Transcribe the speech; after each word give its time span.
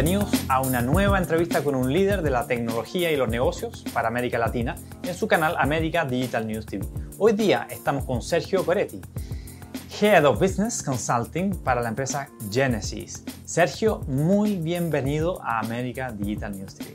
Bienvenidos 0.00 0.30
a 0.48 0.60
una 0.60 0.80
nueva 0.80 1.18
entrevista 1.18 1.64
con 1.64 1.74
un 1.74 1.92
líder 1.92 2.22
de 2.22 2.30
la 2.30 2.46
tecnología 2.46 3.10
y 3.10 3.16
los 3.16 3.28
negocios 3.28 3.84
para 3.92 4.06
América 4.06 4.38
Latina 4.38 4.76
en 5.02 5.12
su 5.12 5.26
canal 5.26 5.56
América 5.58 6.04
Digital 6.04 6.46
News 6.46 6.66
TV. 6.66 6.86
Hoy 7.18 7.32
día 7.32 7.66
estamos 7.68 8.04
con 8.04 8.22
Sergio 8.22 8.64
Coretti, 8.64 9.00
Head 10.00 10.24
of 10.24 10.38
Business 10.38 10.84
Consulting 10.84 11.50
para 11.64 11.80
la 11.80 11.88
empresa 11.88 12.28
Genesis. 12.48 13.24
Sergio, 13.44 14.02
muy 14.06 14.54
bienvenido 14.54 15.42
a 15.42 15.58
América 15.58 16.12
Digital 16.12 16.56
News 16.56 16.76
TV. 16.76 16.94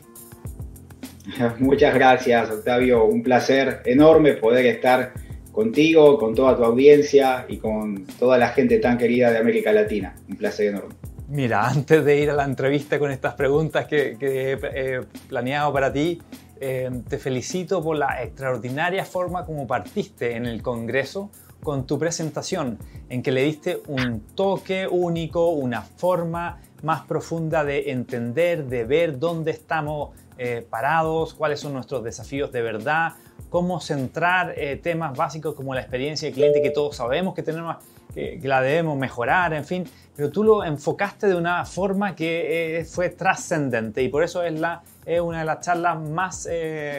Muchas 1.59 1.93
gracias, 1.93 2.51
Octavio. 2.51 3.03
Un 3.03 3.21
placer 3.21 3.81
enorme 3.83 4.35
poder 4.35 4.65
estar 4.67 5.11
contigo, 5.51 6.17
con 6.17 6.33
toda 6.33 6.55
tu 6.55 6.63
audiencia 6.63 7.45
y 7.49 7.57
con 7.57 8.05
toda 8.17 8.37
la 8.37 8.47
gente 8.47 8.79
tan 8.79 8.97
querida 8.97 9.29
de 9.29 9.39
América 9.39 9.73
Latina. 9.73 10.15
Un 10.29 10.37
placer 10.37 10.67
enorme. 10.67 10.95
Mira, 11.27 11.67
antes 11.67 12.03
de 12.03 12.17
ir 12.19 12.29
a 12.29 12.33
la 12.33 12.43
entrevista 12.43 12.99
con 12.99 13.11
estas 13.11 13.33
preguntas 13.35 13.85
que, 13.85 14.17
he 14.21 15.01
planeado 15.27 15.71
para 15.73 15.91
ti, 15.91 16.21
eh, 16.59 16.89
te 17.09 17.17
felicito 17.17 17.83
por 17.83 17.97
la 17.97 18.23
extraordinaria 18.23 19.05
forma 19.05 19.45
como 19.45 19.67
partiste 19.67 20.35
en 20.35 20.45
el 20.45 20.61
Congreso 20.61 21.29
con 21.61 21.87
tu 21.87 21.97
presentación, 21.97 22.77
en 23.09 23.23
que 23.23 23.31
le 23.31 23.43
diste 23.43 23.81
un 23.87 24.21
toque 24.35 24.87
único, 24.87 25.49
una 25.49 25.81
forma 25.81 26.59
más 26.83 27.05
profunda 27.05 27.63
de 27.63 27.91
entender, 27.91 28.65
de 28.65 28.83
ver 28.83 29.17
dónde 29.17 29.51
estamos 29.51 30.11
eh, 30.37 30.65
parados, 30.69 31.33
cuáles 31.33 31.59
son 31.59 31.73
nuestros 31.73 32.03
desafíos 32.03 32.51
de 32.51 32.61
verdad, 32.61 33.13
cómo 33.49 33.79
centrar 33.79 34.53
eh, 34.57 34.75
temas 34.75 35.15
básicos 35.15 35.55
como 35.55 35.73
la 35.73 35.81
experiencia 35.81 36.27
del 36.27 36.35
cliente 36.35 36.61
que 36.61 36.71
todos 36.71 36.95
sabemos 36.97 37.33
que 37.33 37.43
tenemos 37.43 37.77
que, 38.13 38.39
la 38.43 38.61
debemos 38.61 38.97
mejorar, 38.97 39.53
en 39.53 39.65
fin, 39.65 39.85
pero 40.15 40.29
tú 40.29 40.43
lo 40.43 40.63
enfocaste 40.63 41.27
de 41.27 41.35
una 41.35 41.65
forma 41.65 42.15
que 42.15 42.79
eh, 42.79 42.85
fue 42.85 43.09
trascendente 43.09 44.01
y 44.03 44.09
por 44.09 44.23
eso 44.23 44.43
es, 44.43 44.59
la, 44.59 44.83
es 45.05 45.19
una 45.21 45.39
de 45.39 45.45
las 45.45 45.59
charlas 45.61 45.99
más 45.99 46.47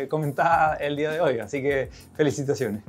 comentadas 0.08 0.80
el 0.80 0.96
día 0.96 1.12
de 1.12 1.20
hoy, 1.20 1.38
así 1.38 1.62
que 1.62 1.88
felicitaciones. 2.16 2.82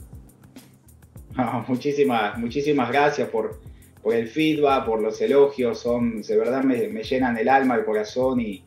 muchísimas, 1.67 2.37
muchísimas 2.37 2.89
gracias 2.89 3.29
por, 3.29 3.59
por 4.01 4.13
el 4.15 4.27
feedback, 4.27 4.85
por 4.85 5.01
los 5.01 5.21
elogios, 5.21 5.79
son, 5.79 6.21
de 6.21 6.37
verdad 6.37 6.63
me, 6.63 6.87
me 6.89 7.03
llenan 7.03 7.37
el 7.37 7.49
alma, 7.49 7.75
el 7.75 7.85
corazón 7.85 8.39
y, 8.39 8.63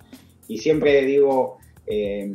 y 0.49 0.59
siempre 0.59 1.03
digo, 1.03 1.59
eh, 1.87 2.33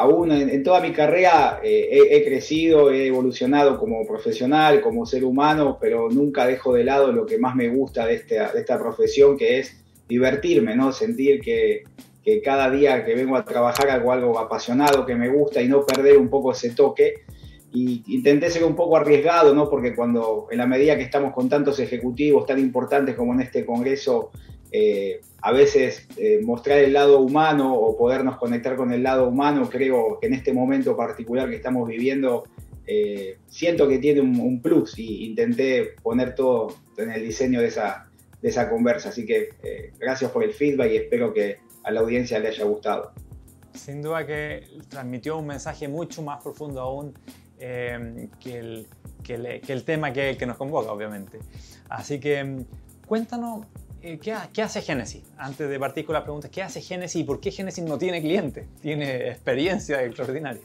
aún 0.00 0.32
en, 0.32 0.62
toda 0.62 0.80
mi 0.80 0.92
carrera 0.92 1.60
eh, 1.62 2.08
he, 2.10 2.24
crecido, 2.24 2.90
he 2.90 3.08
evolucionado 3.08 3.78
como 3.78 4.06
profesional, 4.06 4.80
como 4.80 5.04
ser 5.04 5.24
humano, 5.24 5.76
pero 5.78 6.08
nunca 6.08 6.46
dejo 6.46 6.72
de 6.72 6.84
lado 6.84 7.12
lo 7.12 7.26
que 7.26 7.36
más 7.36 7.54
me 7.54 7.68
gusta 7.68 8.06
de 8.06 8.14
esta, 8.14 8.50
de 8.50 8.60
esta 8.60 8.78
profesión, 8.78 9.36
que 9.36 9.58
es 9.58 9.76
divertirme, 10.08 10.74
¿no? 10.74 10.90
Sentir 10.92 11.40
que, 11.40 11.84
que, 12.24 12.40
cada 12.40 12.70
día 12.70 13.04
que 13.04 13.14
vengo 13.14 13.36
a 13.36 13.44
trabajar 13.44 13.90
hago 13.90 14.10
algo 14.10 14.38
apasionado, 14.38 15.04
que 15.04 15.14
me 15.14 15.28
gusta 15.28 15.60
y 15.60 15.68
no 15.68 15.84
perder 15.84 16.16
un 16.16 16.30
poco 16.30 16.52
ese 16.52 16.70
toque. 16.70 17.16
Y 17.72 18.02
intenté 18.08 18.50
ser 18.50 18.64
un 18.64 18.74
poco 18.74 18.96
arriesgado, 18.96 19.54
¿no? 19.54 19.68
Porque 19.68 19.94
cuando, 19.94 20.48
en 20.50 20.58
la 20.58 20.66
medida 20.66 20.96
que 20.96 21.04
estamos 21.04 21.32
con 21.34 21.48
tantos 21.48 21.78
ejecutivos 21.78 22.46
tan 22.46 22.58
importantes 22.58 23.14
como 23.14 23.34
en 23.34 23.42
este 23.42 23.66
congreso, 23.66 24.30
eh, 24.72 25.20
a 25.42 25.52
veces 25.52 26.06
eh, 26.16 26.40
mostrar 26.42 26.78
el 26.78 26.92
lado 26.92 27.20
humano 27.20 27.74
o 27.74 27.96
podernos 27.96 28.36
conectar 28.36 28.76
con 28.76 28.92
el 28.92 29.02
lado 29.02 29.28
humano, 29.28 29.68
creo 29.68 30.18
que 30.20 30.28
en 30.28 30.34
este 30.34 30.52
momento 30.52 30.96
particular 30.96 31.48
que 31.48 31.56
estamos 31.56 31.88
viviendo, 31.88 32.44
eh, 32.86 33.38
siento 33.48 33.88
que 33.88 33.98
tiene 33.98 34.20
un, 34.20 34.60
plus 34.60 34.98
y 34.98 35.24
intenté 35.26 35.94
poner 36.02 36.34
todo 36.34 36.74
en 36.96 37.10
el 37.10 37.22
diseño 37.22 37.60
de 37.60 37.68
esa, 37.68 38.08
de 38.42 38.48
esa 38.48 38.68
conversa. 38.68 39.08
Así 39.08 39.26
que 39.26 39.50
gracias 39.98 40.30
por 40.30 40.44
el 40.44 40.52
feedback 40.52 40.92
y 40.92 40.96
espero 40.96 41.32
que 41.32 41.58
a 41.84 41.90
la 41.90 42.00
audiencia 42.00 42.38
le 42.38 42.48
haya 42.48 42.64
gustado. 42.64 43.12
Sin 43.74 44.02
duda 44.02 44.26
que 44.26 44.64
transmitió 44.88 45.38
un 45.38 45.46
mensaje 45.46 45.88
mucho 45.88 46.22
más 46.22 46.42
profundo 46.42 46.80
aún 46.80 47.14
que 47.58 48.58
el, 48.58 48.86
que, 49.22 49.62
el, 49.68 49.84
tema 49.84 50.12
que, 50.12 50.36
que 50.36 50.46
nos 50.46 50.56
convoca, 50.56 50.92
obviamente. 50.92 51.38
Así 51.88 52.18
que 52.18 52.64
cuéntanos 53.06 53.66
eh, 54.02 54.18
¿qué, 54.18 54.62
hace 54.62 54.82
Genesis? 54.82 55.22
Antes 55.36 55.68
de 55.68 55.78
partir 55.78 56.04
con 56.04 56.14
las 56.14 56.22
preguntas, 56.22 56.50
¿qué 56.50 56.62
hace 56.62 56.80
Genesis 56.80 57.20
y 57.20 57.24
por 57.24 57.40
qué 57.40 57.50
Genesis 57.50 57.84
no 57.84 57.98
tiene 57.98 58.20
clientes? 58.20 58.66
Tiene 58.80 59.28
experiencia 59.28 60.02
extraordinaria. 60.02 60.62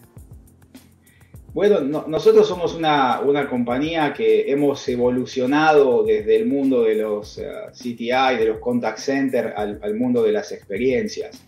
Bueno, 1.53 1.79
nosotros 2.07 2.47
somos 2.47 2.75
una, 2.75 3.47
compañía 3.49 4.13
que 4.13 4.51
hemos 4.51 4.85
evolucionado 4.89 6.03
desde 6.03 6.35
el 6.35 6.47
mundo 6.47 6.83
de 6.83 6.95
los 6.95 7.37
eh, 7.37 7.49
CTI, 7.71 8.37
de 8.37 8.45
los 8.47 8.59
contact 8.59 8.99
centers, 8.99 9.53
al, 9.55 9.79
al, 9.81 9.95
mundo 9.95 10.21
de 10.23 10.33
las 10.33 10.51
experiencias. 10.51 11.41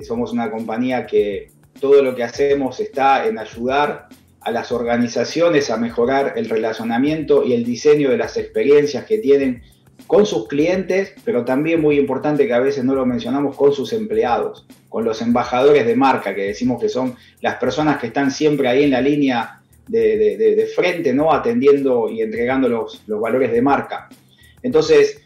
Somos 0.00 0.32
una 0.32 0.50
compañía 0.50 1.06
que 1.06 1.52
todo 1.80 2.02
lo 2.02 2.14
que 2.16 2.24
hacemos 2.24 2.80
está 2.80 3.26
en 3.26 3.38
ayudar 3.38 4.08
a 4.40 4.50
las 4.50 4.72
organizaciones 4.72 5.70
a 5.70 5.76
mejorar 5.76 6.34
el 6.36 6.48
relacionamiento 6.48 7.44
y 7.44 7.52
el 7.52 7.64
diseño 7.64 8.10
de 8.10 8.16
las 8.16 8.36
experiencias 8.36 9.04
que 9.04 9.18
tienen 9.18 9.62
con 10.06 10.26
sus 10.26 10.48
clientes, 10.48 11.14
pero 11.24 11.44
también 11.44 11.80
muy 11.80 11.98
importante 11.98 12.46
que 12.46 12.52
a 12.52 12.60
veces 12.60 12.84
no 12.84 12.94
lo 12.94 13.06
mencionamos, 13.06 13.56
con 13.56 13.72
sus 13.72 13.92
empleados, 13.92 14.66
con 14.88 15.04
los 15.04 15.22
embajadores 15.22 15.86
de 15.86 15.96
marca, 15.96 16.34
que 16.34 16.42
decimos 16.42 16.80
que 16.80 16.88
son 16.88 17.16
las 17.40 17.56
personas 17.56 17.98
que 17.98 18.08
están 18.08 18.30
siempre 18.30 18.68
ahí 18.68 18.84
en 18.84 18.90
la 18.90 19.00
línea 19.00 19.62
de, 19.88 20.68
frente, 20.74 21.12
¿no? 21.12 21.32
Atendiendo 21.32 22.08
y 22.08 22.20
entregando 22.20 22.68
los, 22.68 23.02
los 23.06 23.20
valores 23.20 23.52
de 23.52 23.62
marca. 23.62 24.08
Entonces, 24.62 25.21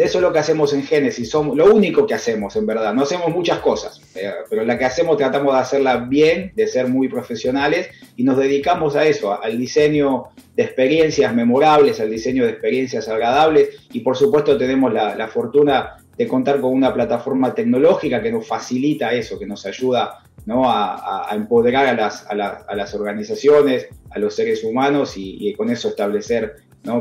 eso 0.00 0.18
es 0.18 0.22
lo 0.22 0.32
que 0.32 0.40
hacemos 0.40 0.72
en 0.72 0.82
Génesis, 0.82 1.30
somos 1.30 1.56
lo 1.56 1.72
único 1.72 2.04
que 2.04 2.14
hacemos 2.14 2.56
en 2.56 2.66
verdad. 2.66 2.92
No 2.94 3.02
hacemos 3.02 3.28
muchas 3.28 3.60
cosas, 3.60 4.00
eh, 4.16 4.32
pero 4.50 4.64
la 4.64 4.76
que 4.76 4.84
hacemos 4.84 5.16
tratamos 5.16 5.54
de 5.54 5.60
hacerla 5.60 5.98
bien, 5.98 6.52
de 6.56 6.66
ser 6.66 6.88
muy 6.88 7.08
profesionales 7.08 7.88
y 8.16 8.24
nos 8.24 8.36
dedicamos 8.38 8.96
a 8.96 9.06
eso, 9.06 9.40
al 9.40 9.56
diseño 9.56 10.24
de 10.56 10.64
experiencias 10.64 11.32
memorables, 11.32 12.00
al 12.00 12.10
diseño 12.10 12.44
de 12.44 12.50
experiencias 12.50 13.08
agradables 13.08 13.68
y 13.92 14.00
por 14.00 14.16
supuesto 14.16 14.58
tenemos 14.58 14.92
la, 14.92 15.28
fortuna 15.28 15.98
de 16.16 16.26
contar 16.26 16.60
con 16.60 16.72
una 16.72 16.92
plataforma 16.92 17.54
tecnológica 17.54 18.20
que 18.20 18.32
nos 18.32 18.48
facilita 18.48 19.12
eso, 19.12 19.38
que 19.38 19.46
nos 19.46 19.64
ayuda 19.64 20.24
a, 20.48 21.30
empoderar 21.36 21.86
a 21.86 22.74
las, 22.74 22.94
organizaciones, 22.94 23.86
a 24.10 24.18
los 24.18 24.34
seres 24.34 24.64
humanos 24.64 25.12
y, 25.16 25.52
con 25.54 25.70
eso 25.70 25.90
establecer 25.90 26.56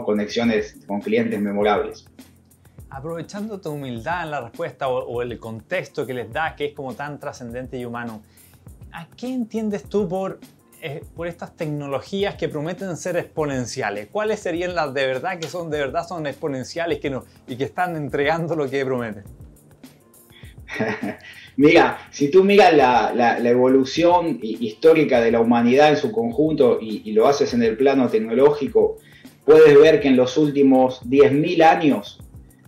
conexiones 0.06 0.78
con 0.86 1.02
clientes 1.02 1.40
memorables 1.40 2.06
aprovechando 2.90 3.60
tu 3.60 3.72
humildad 3.72 4.24
en 4.24 4.32
la 4.32 4.42
respuesta 4.42 4.88
o, 4.88 5.22
el 5.22 5.38
contexto 5.40 6.06
que 6.06 6.14
les 6.14 6.32
da, 6.32 6.56
que 6.56 6.66
es 6.66 6.74
como 6.74 6.94
tan 6.94 7.20
trascendente 7.20 7.78
y 7.78 7.86
humano, 7.86 8.22
¿a 8.92 9.08
qué 9.16 9.28
entiendes 9.28 9.84
tú 9.84 10.08
por, 10.08 10.40
eh, 10.82 11.04
por 11.16 11.28
estas 11.28 11.56
tecnologías 11.56 12.36
que 12.36 12.48
prometen 12.48 12.96
ser 12.98 13.18
exponenciales? 13.18 14.08
¿Cuáles 14.12 14.40
serían 14.40 14.76
las 14.76 14.94
de 14.94 15.06
verdad 15.06 15.40
que 15.40 15.48
son 15.48 15.70
de 15.70 15.80
verdad 15.80 16.08
son 16.08 16.28
exponenciales 16.28 17.00
que 17.00 17.10
no, 17.10 17.26
y 17.48 17.56
que 17.58 17.66
están 17.66 17.96
entregando 17.96 18.56
lo 18.56 18.70
que 18.70 18.86
prometen? 18.86 19.24
Mira, 21.58 21.98
si 22.12 22.30
tú 22.30 22.44
miras 22.44 22.74
la, 22.74 23.40
evolución 23.40 24.38
histórica 24.42 25.22
de 25.22 25.32
la 25.32 25.40
humanidad 25.40 25.90
en 25.90 25.98
su 25.98 26.12
conjunto 26.12 26.78
y, 26.80 27.02
y, 27.04 27.14
lo 27.14 27.28
haces 27.28 27.54
en 27.54 27.64
el 27.64 27.76
plano 27.76 28.10
tecnológico, 28.10 28.98
puedes 29.44 29.80
ver 29.80 30.00
que 30.00 30.10
en 30.10 30.18
los 30.18 30.38
últimos 30.38 31.02
10.000 31.04 31.64
años 31.64 32.20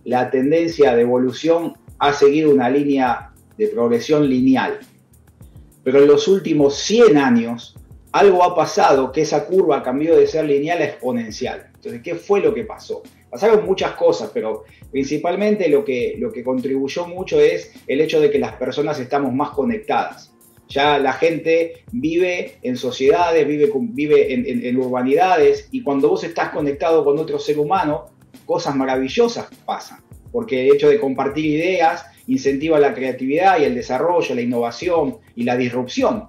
la 0.04 0.30
tendencia 0.30 0.94
de 0.94 1.02
evolución 1.02 1.74
ha 1.98 2.12
seguido 2.12 2.50
una 2.50 2.68
línea 2.70 3.32
de 3.56 3.68
progresión 3.68 4.28
lineal. 4.28 4.78
Pero 5.84 6.00
en 6.00 6.08
los 6.08 6.28
últimos 6.28 6.76
100 6.76 7.18
años 7.18 7.76
algo 8.12 8.42
ha 8.42 8.56
pasado 8.56 9.12
que 9.12 9.22
esa 9.22 9.46
curva 9.46 9.82
cambió 9.82 10.16
de 10.16 10.26
ser 10.26 10.44
lineal 10.44 10.80
a 10.80 10.86
exponencial. 10.86 11.70
Entonces, 11.74 12.02
¿qué 12.02 12.14
fue 12.16 12.40
lo 12.40 12.52
que 12.52 12.64
pasó? 12.64 13.02
Pasaron 13.30 13.64
muchas 13.64 13.92
cosas, 13.92 14.30
pero 14.34 14.64
principalmente 14.90 15.68
lo 15.68 15.84
que, 15.84 16.16
lo 16.18 16.32
que 16.32 16.42
contribuyó 16.42 17.06
mucho 17.06 17.40
es 17.40 17.72
el 17.86 18.00
hecho 18.00 18.20
de 18.20 18.30
que 18.30 18.38
las 18.38 18.54
personas 18.54 18.98
estamos 18.98 19.32
más 19.32 19.50
conectadas. 19.50 20.32
Ya 20.68 20.98
la 20.98 21.12
gente 21.12 21.84
vive 21.92 22.58
en 22.62 22.76
sociedades, 22.76 23.46
vive, 23.46 23.70
vive 23.74 24.34
en, 24.34 24.64
en 24.64 24.76
urbanidades 24.76 25.68
y 25.70 25.82
cuando 25.82 26.08
vos 26.08 26.24
estás 26.24 26.50
conectado 26.50 27.04
con 27.04 27.18
otro 27.18 27.38
ser 27.38 27.58
humano, 27.58 28.06
cosas 28.50 28.74
maravillosas 28.74 29.46
pasan, 29.64 30.00
porque 30.32 30.66
el 30.66 30.74
hecho 30.74 30.88
de 30.88 30.98
compartir 30.98 31.44
ideas 31.46 32.04
incentiva 32.26 32.80
la 32.80 32.94
creatividad 32.94 33.60
y 33.60 33.64
el 33.64 33.76
desarrollo, 33.76 34.34
la 34.34 34.40
innovación 34.40 35.18
y 35.36 35.44
la 35.44 35.56
disrupción. 35.56 36.26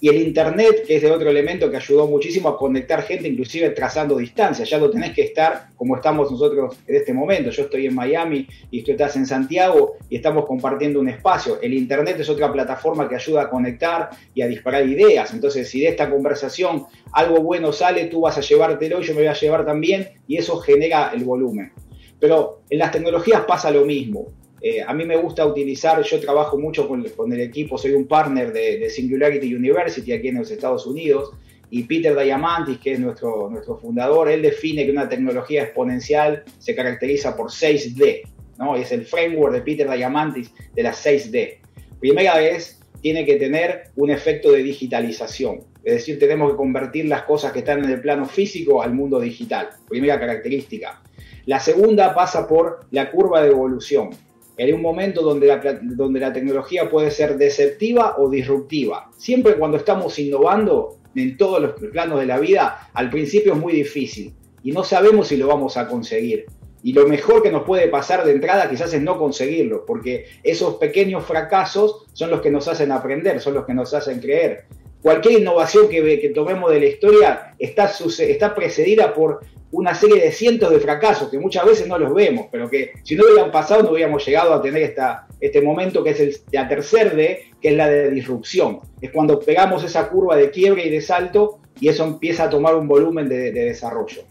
Y 0.00 0.08
el 0.08 0.16
Internet, 0.16 0.84
que 0.86 0.96
es 0.96 1.02
de 1.02 1.10
otro 1.10 1.28
elemento 1.28 1.68
que 1.70 1.76
ayudó 1.76 2.06
muchísimo 2.06 2.48
a 2.48 2.56
conectar 2.56 3.02
gente, 3.02 3.26
inclusive 3.26 3.70
trazando 3.70 4.16
distancias. 4.16 4.70
Ya 4.70 4.78
no 4.78 4.88
tenés 4.90 5.12
que 5.12 5.22
estar 5.22 5.70
como 5.74 5.96
estamos 5.96 6.30
nosotros 6.30 6.76
en 6.86 6.94
este 6.94 7.12
momento. 7.12 7.50
Yo 7.50 7.64
estoy 7.64 7.86
en 7.86 7.94
Miami 7.94 8.46
y 8.70 8.82
tú 8.82 8.92
estás 8.92 9.16
en 9.16 9.26
Santiago 9.26 9.96
y 10.08 10.16
estamos 10.16 10.46
compartiendo 10.46 11.00
un 11.00 11.08
espacio. 11.08 11.58
El 11.60 11.74
Internet 11.74 12.16
es 12.20 12.28
otra 12.28 12.52
plataforma 12.52 13.08
que 13.08 13.16
ayuda 13.16 13.42
a 13.42 13.50
conectar 13.50 14.10
y 14.34 14.42
a 14.42 14.46
disparar 14.46 14.86
ideas. 14.86 15.32
Entonces, 15.34 15.68
si 15.68 15.80
de 15.80 15.88
esta 15.88 16.08
conversación 16.08 16.86
algo 17.12 17.42
bueno 17.42 17.72
sale, 17.72 18.04
tú 18.06 18.20
vas 18.20 18.38
a 18.38 18.40
llevártelo, 18.40 19.00
yo 19.00 19.14
me 19.14 19.20
voy 19.20 19.28
a 19.28 19.34
llevar 19.34 19.66
también 19.66 20.10
y 20.28 20.36
eso 20.36 20.58
genera 20.58 21.10
el 21.12 21.24
volumen. 21.24 21.72
Pero 22.20 22.62
en 22.70 22.78
las 22.78 22.92
tecnologías 22.92 23.42
pasa 23.42 23.70
lo 23.70 23.84
mismo. 23.84 24.37
Eh, 24.60 24.82
a 24.82 24.92
mí 24.92 25.04
me 25.04 25.16
gusta 25.16 25.46
utilizar, 25.46 26.02
yo 26.02 26.20
trabajo 26.20 26.58
mucho 26.58 26.88
con, 26.88 27.32
el 27.32 27.40
equipo, 27.40 27.78
soy 27.78 27.92
un 27.92 28.06
partner 28.06 28.52
de, 28.52 28.90
Singularity 28.90 29.54
University 29.54 30.12
aquí 30.12 30.28
en 30.28 30.38
los 30.38 30.50
Estados 30.50 30.86
Unidos, 30.86 31.32
y 31.70 31.82
Peter 31.82 32.18
Diamantis, 32.18 32.78
que 32.78 32.94
es 32.94 33.00
nuestro, 33.00 33.50
nuestro 33.50 33.76
fundador, 33.76 34.30
él 34.30 34.42
define 34.42 34.86
que 34.86 34.90
una 34.90 35.08
tecnología 35.08 35.64
exponencial 35.64 36.44
se 36.58 36.74
caracteriza 36.74 37.36
por 37.36 37.50
6D, 37.50 38.22
¿no? 38.58 38.74
Es 38.74 38.90
el 38.90 39.04
framework 39.04 39.52
de 39.52 39.60
Peter 39.60 39.90
Diamantis 39.90 40.50
de 40.74 40.82
las 40.82 41.04
6D. 41.04 41.58
Primera 42.00 42.38
vez, 42.38 42.78
tiene 43.00 43.24
que 43.24 43.36
tener 43.36 43.90
un 43.96 44.10
efecto 44.10 44.52
de 44.52 44.62
digitalización. 44.62 45.60
Es 45.84 45.94
decir, 45.94 46.18
tenemos 46.18 46.50
que 46.50 46.56
convertir 46.56 47.06
las 47.06 47.22
cosas 47.22 47.52
que 47.52 47.60
están 47.60 47.84
en 47.84 47.90
el 47.90 48.00
plano 48.00 48.26
físico 48.26 48.82
al 48.82 48.92
mundo 48.92 49.20
digital. 49.20 49.70
Primera 49.88 50.18
característica. 50.18 51.00
La 51.46 51.60
segunda 51.60 52.14
pasa 52.14 52.46
por 52.46 52.80
la 52.90 53.10
curva 53.10 53.42
de 53.42 53.50
evolución. 53.50 54.10
En 54.58 54.74
un 54.74 54.82
momento 54.82 55.22
donde 55.22 55.46
la, 55.46 56.32
tecnología 56.32 56.90
puede 56.90 57.12
ser 57.12 57.38
deceptiva 57.38 58.16
o 58.18 58.28
disruptiva. 58.28 59.08
Siempre 59.16 59.54
cuando 59.54 59.76
estamos 59.76 60.18
innovando 60.18 60.98
en 61.14 61.36
todos 61.36 61.62
los 61.62 61.72
planos 61.92 62.18
de 62.18 62.26
la 62.26 62.40
vida, 62.40 62.90
al 62.92 63.08
principio 63.08 63.52
es 63.52 63.58
muy 63.58 63.72
difícil 63.72 64.34
y 64.64 64.72
no 64.72 64.82
sabemos 64.82 65.28
si 65.28 65.36
lo 65.36 65.46
vamos 65.46 65.76
a 65.76 65.86
conseguir. 65.86 66.46
Y 66.82 66.92
lo 66.92 67.06
mejor 67.06 67.40
que 67.40 67.52
nos 67.52 67.62
puede 67.62 67.86
pasar 67.86 68.24
de 68.24 68.32
entrada 68.32 68.68
quizás 68.68 68.92
es 68.92 69.00
no 69.00 69.16
conseguirlo, 69.16 69.86
porque 69.86 70.26
esos 70.42 70.74
pequeños 70.74 71.24
fracasos 71.24 72.06
son 72.12 72.30
los 72.30 72.40
que 72.40 72.50
nos 72.50 72.66
hacen 72.66 72.90
aprender, 72.90 73.40
son 73.40 73.54
los 73.54 73.64
que 73.64 73.74
nos 73.74 73.94
hacen 73.94 74.18
creer. 74.18 74.64
Cualquier 75.02 75.40
innovación 75.40 75.88
que, 75.88 76.18
que 76.18 76.30
tomemos 76.30 76.72
de 76.72 76.80
la 76.80 76.86
historia 76.86 77.54
está 77.58 78.54
precedida 78.56 79.14
por 79.14 79.40
una 79.70 79.94
serie 79.94 80.22
de 80.22 80.32
cientos 80.32 80.70
de 80.70 80.80
fracasos 80.80 81.30
que 81.30 81.38
muchas 81.38 81.64
veces 81.66 81.86
no 81.86 81.98
los 81.98 82.14
vemos, 82.14 82.46
pero 82.50 82.68
que 82.70 82.92
si 83.02 83.16
no 83.16 83.24
hubieran 83.24 83.50
pasado 83.50 83.82
no 83.82 83.90
hubiéramos 83.90 84.24
llegado 84.24 84.54
a 84.54 84.62
tener 84.62 84.82
esta, 84.82 85.26
este 85.40 85.60
momento 85.60 86.02
que 86.02 86.10
es 86.10 86.20
el, 86.20 86.36
la 86.52 86.68
tercer 86.68 87.14
D, 87.14 87.50
que 87.60 87.68
es 87.68 87.74
la 87.74 87.88
de 87.88 88.10
disrupción. 88.10 88.80
Es 89.00 89.10
cuando 89.10 89.38
pegamos 89.38 89.84
esa 89.84 90.08
curva 90.08 90.36
de 90.36 90.50
quiebre 90.50 90.86
y 90.86 90.90
de 90.90 91.00
salto 91.00 91.60
y 91.80 91.88
eso 91.88 92.04
empieza 92.04 92.44
a 92.44 92.50
tomar 92.50 92.74
un 92.74 92.88
volumen 92.88 93.28
de, 93.28 93.52
de 93.52 93.64
desarrollo. 93.66 94.22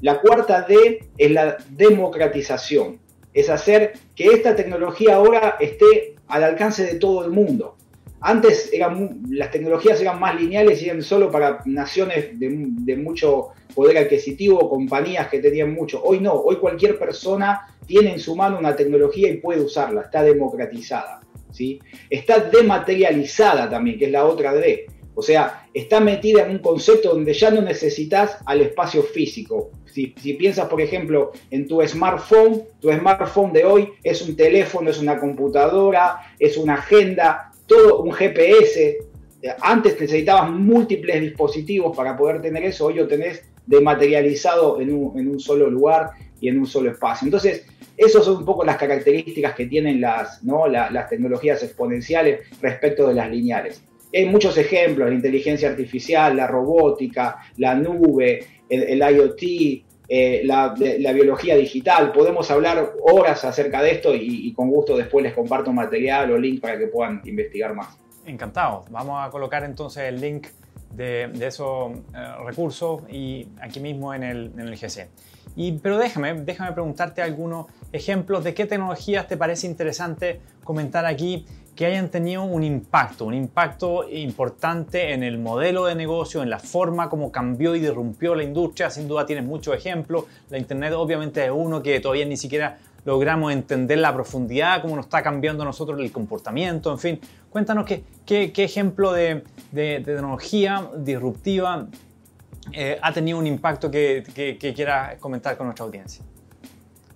La 0.00 0.20
cuarta 0.20 0.62
D 0.62 1.04
es 1.18 1.30
la 1.30 1.58
democratización, 1.68 3.00
es 3.34 3.50
hacer 3.50 3.92
que 4.16 4.28
esta 4.28 4.56
tecnología 4.56 5.16
ahora 5.16 5.56
esté 5.60 6.16
al 6.26 6.42
alcance 6.42 6.84
de 6.84 6.94
todo 6.94 7.24
el 7.24 7.30
mundo. 7.30 7.76
Antes 8.22 8.70
eran, 8.72 9.22
las 9.30 9.50
tecnologías 9.50 10.00
eran 10.00 10.20
más 10.20 10.38
lineales 10.38 10.82
y 10.82 10.86
eran 10.86 11.02
solo 11.02 11.30
para 11.30 11.60
naciones 11.64 12.38
de, 12.38 12.96
mucho 12.96 13.48
poder 13.74 13.96
adquisitivo, 13.98 14.68
compañías 14.68 15.28
que 15.28 15.38
tenían 15.38 15.72
mucho. 15.72 16.02
Hoy 16.02 16.20
no, 16.20 16.34
hoy 16.34 16.56
cualquier 16.56 16.98
persona 16.98 17.74
tiene 17.86 18.12
en 18.12 18.20
su 18.20 18.36
mano 18.36 18.58
una 18.58 18.76
tecnología 18.76 19.30
y 19.30 19.38
puede 19.38 19.62
usarla, 19.62 20.02
está 20.02 20.22
democratizada. 20.22 21.20
¿sí? 21.50 21.80
Está 22.10 22.40
dematerializada 22.40 23.70
también, 23.70 23.98
que 23.98 24.06
es 24.06 24.10
la 24.10 24.26
otra 24.26 24.52
D. 24.52 24.86
O 25.14 25.22
sea, 25.22 25.66
está 25.74 26.00
metida 26.00 26.44
en 26.44 26.50
un 26.52 26.58
concepto 26.60 27.10
donde 27.10 27.32
ya 27.32 27.50
no 27.50 27.62
necesitas 27.62 28.38
al 28.46 28.60
espacio 28.60 29.02
físico. 29.02 29.70
Si, 29.86 30.14
si, 30.20 30.34
piensas, 30.34 30.68
por 30.68 30.80
ejemplo, 30.80 31.32
en 31.50 31.66
tu 31.66 31.86
smartphone, 31.86 32.62
tu 32.80 32.92
smartphone 32.92 33.52
de 33.52 33.64
hoy 33.64 33.88
es 34.04 34.22
un 34.22 34.36
teléfono, 34.36 34.88
es 34.88 34.98
una 34.98 35.18
computadora, 35.18 36.20
es 36.38 36.56
una 36.56 36.74
agenda, 36.74 37.49
todo 37.70 38.02
un 38.02 38.12
GPS. 38.12 38.98
Antes 39.62 39.98
necesitabas 39.98 40.50
múltiples 40.50 41.20
dispositivos 41.20 41.96
para 41.96 42.16
poder 42.16 42.42
tener 42.42 42.64
eso, 42.64 42.86
hoy 42.86 42.94
lo 42.94 43.06
tenés 43.06 43.44
dematerializado 43.64 44.80
en 44.80 44.92
un, 44.92 45.18
en 45.18 45.28
un 45.28 45.38
solo 45.38 45.70
lugar 45.70 46.10
y 46.40 46.48
en 46.48 46.58
un 46.58 46.66
solo 46.66 46.90
espacio. 46.90 47.26
Entonces, 47.26 47.64
esas 47.96 48.24
son 48.24 48.38
un 48.38 48.44
poco 48.44 48.64
las 48.64 48.76
características 48.76 49.54
que 49.54 49.66
tienen 49.66 50.00
las, 50.00 50.42
¿no? 50.42 50.66
las 50.66 51.08
tecnologías 51.08 51.62
exponenciales 51.62 52.40
respecto 52.60 53.06
de 53.06 53.14
las 53.14 53.30
lineales. 53.30 53.82
Hay 54.12 54.26
muchos 54.26 54.58
ejemplos, 54.58 55.08
la 55.08 55.14
inteligencia 55.14 55.70
artificial, 55.70 56.36
la 56.36 56.48
robótica, 56.48 57.36
la 57.58 57.76
nube, 57.76 58.44
el, 58.68 58.98
IoT, 58.98 59.84
eh, 60.12 60.42
la, 60.44 60.74
biología 60.74 61.54
digital. 61.54 62.10
Podemos 62.10 62.50
hablar 62.50 62.94
horas 63.00 63.44
acerca 63.44 63.80
de 63.80 63.92
esto 63.92 64.12
y, 64.12 64.52
con 64.54 64.68
gusto 64.68 64.96
después 64.96 65.22
les 65.22 65.32
comparto 65.32 65.72
material 65.72 66.32
o 66.32 66.36
link 66.36 66.60
para 66.60 66.76
que 66.76 66.88
puedan 66.88 67.22
investigar 67.24 67.76
más. 67.76 67.96
Encantado. 68.26 68.84
Vamos 68.90 69.24
a 69.24 69.30
colocar 69.30 69.62
entonces 69.62 70.02
el 70.02 70.20
link 70.20 70.48
de, 70.90 71.30
esos 71.46 71.92
eh, 71.92 72.34
recursos 72.44 73.02
y 73.08 73.46
aquí 73.60 73.78
mismo 73.78 74.12
en 74.12 74.24
el, 74.24 74.50
en 74.58 74.60
el 74.62 74.76
GC. 74.76 75.08
Y, 75.54 75.78
pero 75.78 75.96
déjame, 75.96 76.34
déjame 76.34 76.72
preguntarte 76.72 77.22
algunos 77.22 77.66
ejemplos 77.92 78.42
de 78.42 78.52
qué 78.52 78.66
tecnologías 78.66 79.28
te 79.28 79.36
parece 79.36 79.68
interesante 79.68 80.40
comentar 80.64 81.06
aquí 81.06 81.46
que 81.80 81.86
hayan 81.86 82.10
tenido 82.10 82.42
un 82.42 82.62
impacto, 82.62 83.24
un 83.24 83.32
impacto 83.32 84.06
importante 84.06 85.14
en 85.14 85.22
el 85.22 85.38
modelo 85.38 85.86
de 85.86 85.94
negocio, 85.94 86.42
en 86.42 86.50
la 86.50 86.58
forma 86.58 87.08
como 87.08 87.32
cambió 87.32 87.74
y 87.74 87.80
derrumpió 87.80 88.34
la 88.34 88.42
industria. 88.42 88.90
Sin 88.90 89.08
duda 89.08 89.24
tienes 89.24 89.46
muchos 89.46 89.74
ejemplos. 89.74 90.24
La 90.50 90.58
Internet 90.58 90.92
obviamente 90.92 91.42
es 91.42 91.50
uno 91.50 91.82
que 91.82 91.98
todavía 92.00 92.26
ni 92.26 92.36
siquiera 92.36 92.76
logramos 93.06 93.50
entender 93.50 93.98
la 93.98 94.12
profundidad, 94.12 94.82
cómo 94.82 94.94
nos 94.94 95.06
está 95.06 95.22
cambiando 95.22 95.64
nosotros 95.64 95.98
el 96.00 96.12
comportamiento, 96.12 96.92
en 96.92 96.98
fin. 96.98 97.20
Cuéntanos 97.48 97.86
qué, 97.86 98.52
ejemplo 98.54 99.14
de, 99.14 99.42
tecnología 99.72 100.86
disruptiva 100.98 101.86
eh, 102.74 102.98
ha 103.00 103.10
tenido 103.14 103.38
un 103.38 103.46
impacto 103.46 103.90
que, 103.90 104.22
que 104.60 104.74
quieras 104.74 105.16
comentar 105.18 105.56
con 105.56 105.68
nuestra 105.68 105.86
audiencia. 105.86 106.22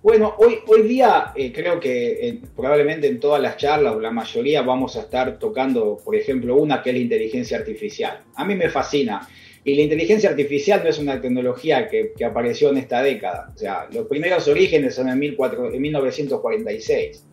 Bueno, 0.05 0.35
hoy, 0.37 0.59
hoy 0.67 0.83
día 0.83 1.31
eh, 1.35 1.51
creo 1.51 1.79
que 1.79 2.27
eh, 2.27 2.39
probablemente 2.55 3.07
en 3.07 3.19
todas 3.19 3.41
las 3.41 3.57
charlas 3.57 3.95
o 3.95 3.99
la 3.99 4.11
mayoría 4.11 4.61
vamos 4.61 4.95
a 4.97 4.99
estar 4.99 5.39
tocando, 5.39 5.97
por 5.97 6.15
ejemplo, 6.15 6.57
una 6.57 6.83
que 6.83 6.91
es 6.91 6.97
la 6.97 7.01
inteligencia 7.01 7.57
artificial. 7.57 8.21
A 8.35 8.45
mí 8.45 8.53
me 8.53 8.69
fascina. 8.69 9.27
Y 9.63 9.73
la 9.73 9.81
inteligencia 9.81 10.29
artificial 10.29 10.81
no 10.83 10.91
es 10.91 10.99
una 10.99 11.19
tecnología 11.19 11.87
que, 11.87 12.13
apareció 12.23 12.69
en 12.69 12.77
esta 12.77 13.01
década. 13.01 13.51
O 13.55 13.57
sea, 13.57 13.87
los 13.91 14.05
primeros 14.05 14.47
orígenes 14.47 14.93
son 14.93 15.09
en, 15.09 15.17
1946. 15.17 17.25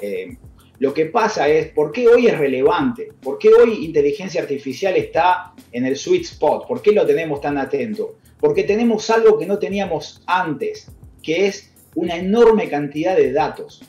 Eh, 0.00 0.36
lo 0.78 0.94
que 0.94 1.06
pasa 1.06 1.48
es, 1.48 1.72
¿por 1.72 1.90
qué 1.90 2.06
hoy 2.06 2.28
es 2.28 2.38
relevante? 2.38 3.08
¿Por 3.20 3.38
qué 3.38 3.48
hoy 3.48 3.84
inteligencia 3.84 4.40
artificial 4.40 4.96
está 4.96 5.52
en 5.72 5.84
el 5.84 5.96
sweet 5.96 6.22
spot? 6.22 6.68
¿Por 6.68 6.80
qué 6.80 6.92
lo 6.92 7.04
tenemos 7.04 7.40
tan 7.40 7.58
atento? 7.58 8.18
Porque 8.38 8.62
tenemos 8.62 9.10
algo 9.10 9.36
que 9.36 9.46
no 9.46 9.58
teníamos 9.58 10.22
antes, 10.28 10.92
que 11.24 11.46
es 11.46 11.69
una 11.94 12.16
enorme 12.16 12.68
cantidad 12.68 13.16
de 13.16 13.32
datos. 13.32 13.82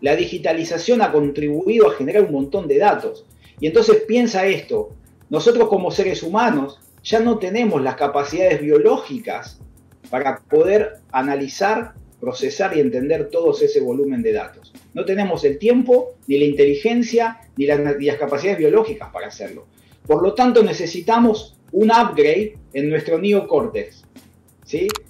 La 0.00 0.16
digitalización 0.16 1.02
ha 1.02 1.12
contribuido 1.12 1.88
a 1.88 1.94
generar 1.94 2.24
un 2.24 2.32
montón 2.32 2.68
de 2.68 2.78
datos. 2.78 3.24
Y 3.60 3.66
entonces 3.66 4.02
piensa 4.06 4.46
esto, 4.46 4.90
nosotros 5.30 5.68
como 5.68 5.90
seres 5.90 6.22
humanos 6.22 6.80
ya 7.02 7.20
no 7.20 7.38
tenemos 7.38 7.82
las 7.82 7.96
capacidades 7.96 8.60
biológicas 8.60 9.60
para 10.10 10.38
poder 10.40 11.00
analizar, 11.12 11.94
procesar 12.20 12.76
y 12.76 12.80
entender 12.80 13.30
todo 13.30 13.52
ese 13.52 13.80
volumen 13.80 14.22
de 14.22 14.32
datos. 14.32 14.72
No 14.94 15.04
tenemos 15.04 15.44
el 15.44 15.58
tiempo, 15.58 16.14
ni 16.26 16.38
la 16.38 16.44
inteligencia, 16.44 17.40
ni 17.56 17.66
las, 17.66 17.80
las 18.00 18.16
capacidades 18.16 18.58
biológicas 18.58 19.10
para 19.12 19.28
hacerlo. 19.28 19.66
Por 20.06 20.22
lo 20.22 20.34
tanto, 20.34 20.62
necesitamos 20.62 21.56
un 21.72 21.90
upgrade 21.90 22.56
en 22.72 22.88
nuestro 22.88 23.18
neocórtex. 23.18 24.04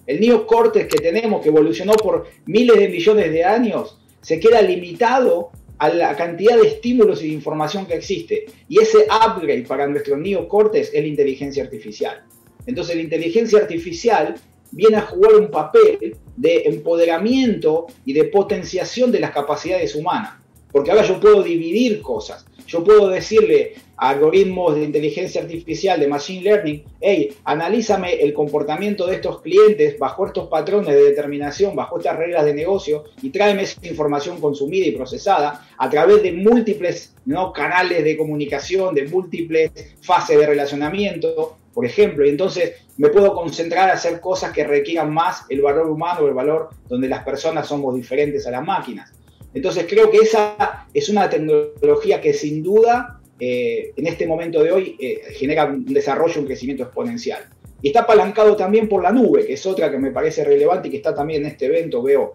El 0.07 0.21
neocortes 0.21 0.87
que 0.87 0.99
tenemos, 0.99 1.43
que 1.43 1.49
evolucionó 1.49 1.95
por 1.95 2.27
miles 2.47 2.79
de 2.79 2.89
millones 2.89 3.33
de 3.33 3.45
años, 3.45 3.99
se 4.21 4.39
queda 4.41 4.61
limitado 4.63 5.51
a 5.79 5.89
la 5.89 6.17
cantidad 6.17 6.57
de 6.57 6.69
estímulos 6.69 7.23
y 7.23 7.29
de 7.29 7.35
información 7.35 7.87
que 7.87 7.95
existe. 7.95 8.47
Y 8.69 8.81
ese 8.81 9.07
upgrade 9.11 9.65
para 9.67 9.87
nuestro 9.87 10.17
neocortes 10.17 10.91
es 10.93 11.03
la 11.03 11.09
inteligencia 11.09 11.65
artificial. 11.65 12.23
Entonces 12.67 12.97
la 12.97 13.03
inteligencia 13.03 13.59
artificial 13.59 14.35
viene 14.71 14.97
a 14.97 15.03
jugar 15.03 15.35
un 15.35 15.51
papel 15.51 16.17
de 16.37 16.63
empoderamiento 16.65 17.87
y 18.05 18.13
de 18.13 18.25
potenciación 18.25 19.13
de 19.13 19.21
las 19.21 19.31
capacidades 19.31 19.95
humanas. 19.95 20.35
Porque 20.73 20.91
ahora 20.91 21.05
yo 21.05 21.21
puedo 21.21 21.43
dividir 21.43 22.01
cosas. 22.03 22.47
Yo 22.67 22.83
puedo 22.83 23.09
decirle 23.09 23.75
algoritmos 23.97 24.75
de 24.75 24.85
inteligencia 24.85 25.43
artificial, 25.43 26.01
de 26.01 26.09
machine 26.09 26.43
learning, 26.43 26.85
hey, 27.01 27.35
analízame 27.45 28.15
el 28.15 28.33
comportamiento 28.33 29.07
de 29.07 29.17
estos 29.17 29.41
clientes 29.43 29.99
bajo 29.99 30.27
estos 30.27 30.49
patrones 30.49 30.95
de 30.95 31.03
determinación, 31.03 31.77
bajo 31.77 31.99
estas 31.99 32.17
reglas 32.17 32.45
de 32.45 32.55
negocio 32.55 33.05
y 33.23 33.31
tráeme 33.31 33.63
esa 33.63 33.87
información 33.87 34.41
consumida 34.41 34.87
y 34.87 34.93
procesada 34.93 35.67
a 35.79 35.91
través 35.91 36.23
de 36.23 36.33
múltiples 36.33 37.15
¿no? 37.25 37.53
canales 37.53 38.03
de 38.03 38.17
comunicación, 38.17 38.95
de 38.95 39.07
múltiples 39.07 39.71
fases 40.01 40.39
de 40.39 40.47
relacionamiento, 40.47 41.57
por 41.73 41.85
ejemplo, 41.85 42.25
y 42.25 42.31
entonces 42.31 42.75
me 42.97 43.09
puedo 43.09 43.35
concentrar 43.35 43.91
a 43.91 43.95
hacer 43.95 44.21
cosas 44.21 44.53
que 44.53 44.65
requieran 44.65 45.13
más 45.13 45.45
el 45.49 45.61
valor 45.61 45.91
humano, 45.91 46.27
el 46.27 46.35
valor 46.35 46.71
donde 46.89 47.09
las 47.09 47.25
personas 47.25 47.67
somos 47.67 47.95
diferentes 47.95 48.47
a 48.47 48.53
las 48.53 48.65
máquinas. 48.65 49.13
Entonces 49.55 49.87
creo 49.89 50.11
que 50.11 50.19
esa 50.19 50.87
es 50.93 51.09
una 51.09 51.31
tecnología 51.31 52.21
que 52.21 52.35
sin 52.35 52.63
duda 52.63 53.21
eh, 53.39 53.93
en 53.97 54.07
este 54.07 54.27
momento 54.27 54.63
de 54.63 54.73
hoy 54.73 54.97
eh, 55.01 55.23
genera 55.33 55.67
un 55.67 55.85
desarrollo, 55.87 56.41
un 56.41 56.47
crecimiento 56.47 56.83
exponencial. 56.83 57.45
Y 57.81 57.89
está 57.89 58.01
apalancado 58.01 58.57
también 58.57 58.89
por 58.89 59.03
la 59.03 59.13
nube, 59.13 59.47
que 59.47 59.53
es 59.53 59.65
otra 59.65 59.91
que 59.91 59.99
me 59.99 60.11
parece 60.11 60.45
relevante 60.45 60.89
y 60.89 60.91
que 60.91 60.97
está 60.97 61.15
también 61.15 61.43
en 61.43 61.53
este 61.53 61.67
evento. 61.67 62.03
Veo 62.03 62.33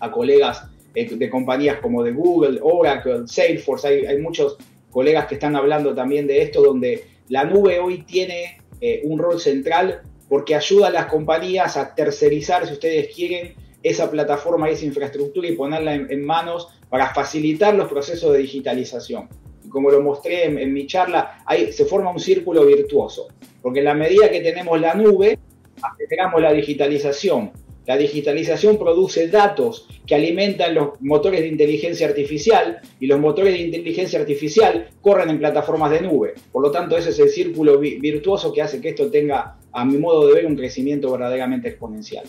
a 0.00 0.10
colegas 0.10 0.64
eh, 0.94 1.08
de 1.14 1.30
compañías 1.30 1.78
como 1.80 2.02
de 2.02 2.12
Google, 2.12 2.58
Oracle, 2.62 3.26
Salesforce, 3.26 4.08
hay, 4.08 4.18
muchos 4.18 4.56
colegas 4.90 5.26
que 5.26 5.34
están 5.34 5.54
hablando 5.54 5.94
también 5.94 6.26
de 6.26 6.42
esto, 6.42 6.62
donde 6.62 7.04
la 7.28 7.44
nube 7.44 7.78
hoy 7.78 8.02
tiene 8.02 8.58
un 9.04 9.18
rol 9.18 9.38
central 9.38 10.00
porque 10.26 10.54
ayuda 10.54 10.88
a 10.88 10.90
las 10.90 11.06
compañías 11.06 11.76
a 11.76 11.94
tercerizar, 11.94 12.66
si 12.66 12.72
ustedes 12.72 13.14
quieren, 13.14 13.52
esa 13.82 14.10
plataforma 14.10 14.68
y 14.68 14.74
esa 14.74 14.84
infraestructura 14.84 15.48
y 15.48 15.52
ponerla 15.52 15.94
en, 15.94 16.24
manos 16.24 16.68
para 16.88 17.14
facilitar 17.14 17.74
los 17.74 17.88
procesos 17.88 18.32
de 18.32 18.38
digitalización. 18.38 19.28
Como 19.68 19.90
lo 19.90 20.00
mostré 20.00 20.44
en, 20.44 20.72
mi 20.72 20.86
charla, 20.86 21.44
se 21.70 21.84
forma 21.84 22.10
un 22.10 22.20
círculo 22.20 22.66
virtuoso, 22.66 23.28
porque 23.62 23.78
en 23.78 23.86
la 23.86 23.94
medida 23.94 24.30
que 24.30 24.40
tenemos 24.40 24.80
la 24.80 24.94
nube, 24.94 25.38
aceleramos 25.80 26.42
la 26.42 26.52
digitalización. 26.52 27.52
La 27.86 27.96
digitalización 27.96 28.78
produce 28.78 29.28
datos 29.28 29.88
que 30.06 30.14
alimentan 30.14 30.74
los 30.74 31.00
motores 31.00 31.40
de 31.40 31.48
inteligencia 31.48 32.06
artificial 32.06 32.80
y 33.00 33.06
los 33.06 33.18
motores 33.18 33.54
de 33.54 33.60
inteligencia 33.60 34.20
artificial 34.20 34.90
corren 35.00 35.30
en 35.30 35.38
plataformas 35.38 35.90
de 35.90 36.02
nube. 36.02 36.34
Por 36.52 36.62
lo 36.62 36.70
tanto, 36.70 36.96
ese 36.96 37.10
es 37.10 37.18
el 37.18 37.30
círculo 37.30 37.78
virtuoso 37.78 38.52
que 38.52 38.62
hace 38.62 38.80
que 38.80 38.90
esto 38.90 39.10
tenga, 39.10 39.56
a 39.72 39.84
mi 39.84 39.96
modo 39.96 40.26
de 40.26 40.34
ver, 40.34 40.46
un 40.46 40.56
crecimiento 40.56 41.10
verdaderamente 41.10 41.68
exponencial 41.68 42.24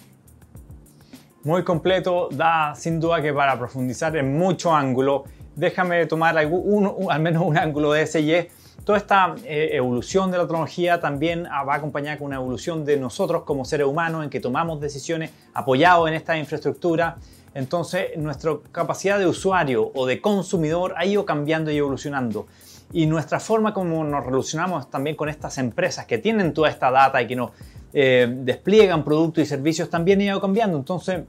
muy 1.44 1.64
completo, 1.64 2.30
da 2.32 2.76
sin 2.76 3.00
duda 3.00 3.22
que 3.22 3.34
para 3.34 3.58
profundizar 3.58 4.16
en 4.16 4.38
mucho 4.38 4.74
ángulo. 4.74 5.24
Déjame 5.56 6.06
tomar 6.06 6.38
al 6.38 7.20
menos 7.20 7.44
un 7.44 7.58
ángulo 7.58 7.92
de 7.92 8.04
ese 8.04 8.22
y 8.22 8.34
es 8.34 8.48
toda 8.86 8.98
esta 8.98 9.36
eh, 9.44 9.70
evolución 9.74 10.32
de 10.32 10.38
la 10.38 10.44
tecnología 10.44 11.00
también 11.00 11.48
ah, 11.52 11.64
va 11.64 11.76
acompañada 11.76 12.18
con 12.18 12.28
una 12.28 12.38
evolución 12.38 12.86
de 12.86 12.98
nosotros 12.98 13.44
como 13.44 13.66
seres 13.66 13.88
humanos 13.88 14.24
en 14.24 14.30
que 14.30 14.40
tomamos 14.40 14.80
decisiones 14.80 15.32
apoyados 15.54 16.08
en 16.08 16.16
esta 16.16 16.38
infraestructura. 16.38 17.18
Entonces 17.54 18.18
nuestra 18.18 18.54
capacidad 18.72 19.20
de 19.20 19.26
usuario 19.26 19.92
o 19.94 20.06
de 20.06 20.22
consumidor 20.22 20.94
ha 20.98 21.06
ido 21.06 21.26
cambiando 21.26 21.70
y 21.70 21.78
evolucionando. 21.78 22.48
Y 22.94 23.06
nuestra 23.06 23.40
forma 23.40 23.74
como 23.74 24.04
nos 24.04 24.26
relacionamos 24.26 24.90
también 24.90 25.16
con 25.16 25.30
estas 25.30 25.58
empresas 25.58 26.06
que 26.06 26.18
tienen 26.18 26.54
toda 26.54 26.70
esta 26.70 26.92
data 26.92 27.22
y 27.22 27.28
que 27.28 27.36
nos 27.36 27.52
eh, 27.94 28.28
despliegan 28.30 29.04
productos 29.04 29.44
y 29.44 29.46
servicios 29.46 29.90
también 29.90 30.20
ha 30.22 30.26
ido 30.26 30.42
cambiando. 30.42 30.78
Entonces, 30.78 31.24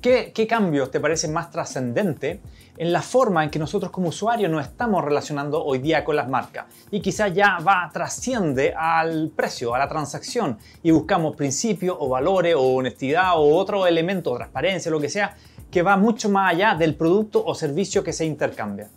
¿qué, 0.00 0.32
qué 0.34 0.46
cambios 0.46 0.90
te 0.90 1.00
parecen 1.00 1.32
más 1.32 1.50
trascendentes 1.50 2.40
en 2.76 2.92
la 2.92 3.02
forma 3.02 3.44
en 3.44 3.50
que 3.50 3.58
nosotros 3.58 3.92
como 3.92 4.08
usuarios 4.08 4.50
nos 4.50 4.64
estamos 4.64 5.04
relacionando 5.04 5.64
hoy 5.64 5.78
día 5.78 6.04
con 6.04 6.16
las 6.16 6.28
marcas? 6.28 6.66
Y 6.90 7.00
quizás 7.00 7.32
ya 7.34 7.58
va, 7.58 7.90
trasciende 7.92 8.74
al 8.76 9.30
precio, 9.34 9.74
a 9.74 9.78
la 9.78 9.88
transacción, 9.88 10.58
y 10.82 10.90
buscamos 10.90 11.36
principios 11.36 11.96
o 11.98 12.08
valores 12.08 12.54
o 12.54 12.62
honestidad 12.74 13.32
o 13.36 13.56
otro 13.56 13.86
elemento, 13.86 14.34
transparencia, 14.34 14.90
lo 14.90 15.00
que 15.00 15.08
sea, 15.08 15.36
que 15.70 15.82
va 15.82 15.96
mucho 15.96 16.28
más 16.28 16.54
allá 16.54 16.74
del 16.74 16.94
producto 16.94 17.44
o 17.44 17.54
servicio 17.54 18.04
que 18.04 18.12
se 18.12 18.24
intercambia. 18.24 18.90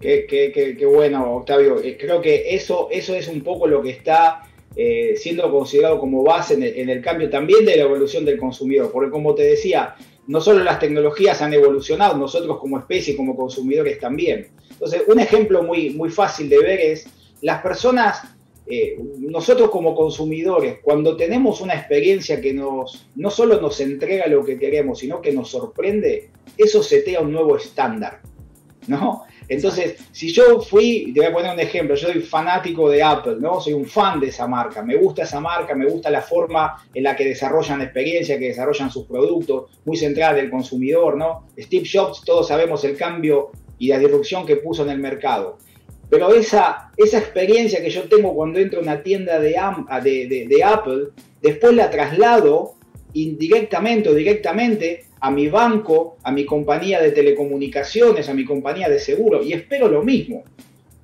Qué, 0.00 0.86
bueno, 0.86 1.36
Octavio. 1.36 1.80
Eh, 1.82 1.96
creo 1.98 2.20
que 2.20 2.54
eso, 2.54 2.88
eso 2.90 3.14
es 3.14 3.28
un 3.28 3.40
poco 3.42 3.66
lo 3.66 3.82
que 3.82 3.90
está 3.90 4.42
eh, 4.74 5.14
siendo 5.16 5.50
considerado 5.50 5.98
como 5.98 6.22
base 6.22 6.54
en 6.54 6.90
el, 6.90 7.00
cambio 7.00 7.30
también 7.30 7.64
de 7.64 7.76
la 7.76 7.84
evolución 7.84 8.24
del 8.24 8.38
consumidor. 8.38 8.90
Porque 8.92 9.10
como 9.10 9.34
te 9.34 9.42
decía, 9.42 9.94
no 10.26 10.40
solo 10.40 10.62
las 10.62 10.78
tecnologías 10.78 11.40
han 11.40 11.54
evolucionado, 11.54 12.16
nosotros 12.16 12.58
como 12.58 12.78
especie, 12.78 13.16
como 13.16 13.36
consumidores 13.36 13.98
también. 13.98 14.48
Entonces, 14.70 15.02
un 15.06 15.18
ejemplo 15.18 15.62
muy, 15.62 15.90
muy 15.90 16.10
fácil 16.10 16.48
de 16.50 16.58
ver 16.58 16.80
es 16.80 17.06
las 17.40 17.62
personas, 17.62 18.22
eh, 18.66 18.98
nosotros 19.20 19.70
como 19.70 19.94
consumidores, 19.94 20.78
cuando 20.82 21.16
tenemos 21.16 21.62
una 21.62 21.74
experiencia 21.74 22.40
que 22.40 22.52
nos, 22.52 23.08
no 23.14 23.30
solo 23.30 23.60
nos 23.60 23.80
entrega 23.80 24.26
lo 24.26 24.44
que 24.44 24.58
queremos, 24.58 24.98
sino 24.98 25.22
que 25.22 25.32
nos 25.32 25.50
sorprende, 25.50 26.30
eso 26.58 26.82
setea 26.82 27.20
un 27.20 27.32
nuevo 27.32 27.56
estándar. 27.56 28.20
¿no? 28.88 29.24
Entonces, 29.48 29.96
si 30.12 30.32
yo 30.32 30.60
fui, 30.60 31.12
te 31.12 31.20
voy 31.20 31.28
a 31.28 31.32
poner 31.32 31.52
un 31.52 31.60
ejemplo, 31.60 31.94
yo 31.94 32.08
soy 32.08 32.20
fanático 32.20 32.90
de 32.90 33.02
Apple, 33.02 33.36
¿no? 33.38 33.60
Soy 33.60 33.74
un 33.74 33.86
fan 33.86 34.18
de 34.18 34.28
esa 34.28 34.46
marca, 34.46 34.82
me 34.82 34.96
gusta 34.96 35.22
esa 35.22 35.40
marca, 35.40 35.74
me 35.74 35.86
gusta 35.86 36.10
la 36.10 36.22
forma 36.22 36.84
en 36.92 37.02
la 37.04 37.14
que 37.14 37.24
desarrollan 37.24 37.80
experiencia, 37.82 38.38
que 38.38 38.48
desarrollan 38.48 38.90
sus 38.90 39.06
productos, 39.06 39.70
muy 39.84 39.96
centrada 39.96 40.34
del 40.34 40.50
consumidor, 40.50 41.16
¿no? 41.16 41.46
Steve 41.58 41.88
Jobs, 41.90 42.22
todos 42.24 42.48
sabemos 42.48 42.84
el 42.84 42.96
cambio 42.96 43.50
y 43.78 43.88
la 43.88 43.98
disrupción 43.98 44.44
que 44.46 44.56
puso 44.56 44.82
en 44.82 44.90
el 44.90 44.98
mercado. 44.98 45.58
Pero 46.08 46.32
esa, 46.32 46.90
esa 46.96 47.18
experiencia 47.18 47.82
que 47.82 47.90
yo 47.90 48.04
tengo 48.04 48.34
cuando 48.34 48.58
entro 48.58 48.80
a 48.80 48.82
una 48.82 49.02
tienda 49.02 49.40
de, 49.40 49.56
de, 50.02 50.46
de 50.48 50.64
Apple, 50.64 51.08
después 51.42 51.74
la 51.74 51.90
traslado 51.90 52.74
indirectamente 53.12 54.08
o 54.08 54.14
directamente 54.14 55.05
a 55.20 55.30
mi 55.30 55.48
banco, 55.48 56.16
a 56.22 56.30
mi 56.30 56.44
compañía 56.44 57.00
de 57.00 57.12
telecomunicaciones, 57.12 58.28
a 58.28 58.34
mi 58.34 58.44
compañía 58.44 58.88
de 58.88 58.98
seguro 58.98 59.42
y 59.42 59.52
espero 59.52 59.88
lo 59.88 60.02
mismo. 60.02 60.44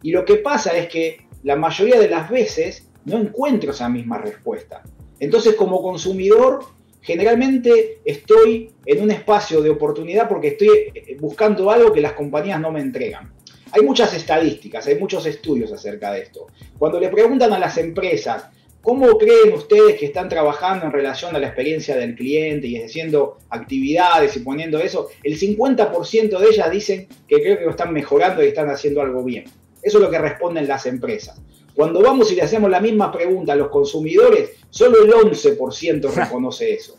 Y 0.03 0.11
lo 0.11 0.25
que 0.25 0.37
pasa 0.37 0.77
es 0.77 0.89
que 0.89 1.27
la 1.43 1.57
mayoría 1.57 1.99
de 1.99 2.09
las 2.09 2.31
veces 2.31 2.89
no 3.05 3.19
encuentro 3.19 3.73
esa 3.73 3.89
misma 3.89 4.19
respuesta. 4.19 4.83
Entonces 5.19 5.55
como 5.55 5.83
consumidor 5.83 6.65
generalmente 7.01 8.01
estoy 8.05 8.73
en 8.87 9.03
un 9.03 9.11
espacio 9.11 9.61
de 9.61 9.71
oportunidad 9.71 10.29
porque 10.29 10.49
estoy 10.49 10.69
eh, 10.95 11.17
buscando 11.21 11.71
algo 11.71 11.93
que 11.93 12.01
las 12.01 12.13
compañías 12.13 12.61
no 12.61 12.71
me 12.71 12.81
entregan. 12.81 13.33
Hay 13.73 13.83
muchas 13.83 14.13
estadísticas, 14.15 14.87
hay 14.87 14.99
muchos 14.99 15.25
estudios 15.27 15.73
acerca 15.73 16.13
de 16.13 16.23
esto. 16.23 16.47
Cuando 16.79 17.01
le 17.01 17.09
preguntan 17.09 17.53
a 17.53 17.59
las 17.59 17.79
empresas, 17.79 18.45
¿Cómo 18.83 19.17
creen 19.17 19.53
ustedes 19.55 19.97
que 19.97 20.07
están 20.07 20.29
trabajando 20.29 20.87
en 20.87 20.93
relación 20.93 21.37
a 21.37 21.39
la 21.39 21.47
experiencia 21.47 21.97
del 21.97 22.17
cliente 22.17 22.67
y 22.67 22.83
haciendo 22.83 23.39
actividades 23.49 24.37
y 24.37 24.41
poniendo 24.41 24.81
eso? 24.81 25.09
El 25.23 25.39
50% 25.39 26.39
de 26.39 26.47
ellas 26.49 26.71
dicen 26.71 27.07
que 27.29 27.41
creo 27.41 27.59
que 27.59 27.65
lo 27.65 27.71
están 27.71 27.93
mejorando 27.93 28.43
y 28.43 28.49
están 28.49 28.69
haciendo 28.71 29.01
algo 29.01 29.23
bien. 29.23 29.45
Eso 29.83 29.99
es 29.99 30.05
lo 30.05 30.11
que 30.11 30.19
responden 30.19 30.67
las 30.67 30.85
empresas. 30.87 31.41
Cuando 31.75 32.03
vamos 32.03 32.31
y 32.33 32.35
le 32.35 32.43
hacemos 32.43 32.69
la 32.71 32.81
misma 32.81 33.13
pregunta 33.13 33.53
a 33.53 33.57
los 33.57 33.69
consumidores, 33.69 34.51
solo 34.71 35.05
el 35.05 35.13
11% 35.13 36.11
reconoce 36.15 36.73
eso. 36.75 36.97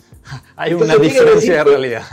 hay 0.55 0.73
una 0.73 0.95
diferencia 0.95 1.55
de 1.55 1.63
realidad. 1.65 2.03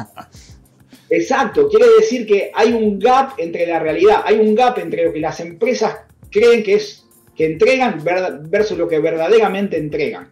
Exacto, 1.08 1.68
quiere 1.68 1.86
decir 2.00 2.26
que 2.26 2.50
hay 2.52 2.72
un 2.72 2.98
gap 2.98 3.32
entre 3.38 3.66
la 3.66 3.78
realidad, 3.78 4.22
hay 4.24 4.36
un 4.36 4.54
gap 4.54 4.78
entre 4.78 5.04
lo 5.04 5.12
que 5.12 5.20
las 5.20 5.38
empresas 5.40 5.96
creen 6.30 6.62
que 6.62 6.74
es 6.74 7.04
que 7.40 7.46
entregan 7.46 8.04
versus 8.50 8.76
lo 8.76 8.86
que 8.86 8.98
verdaderamente 8.98 9.78
entregan. 9.78 10.28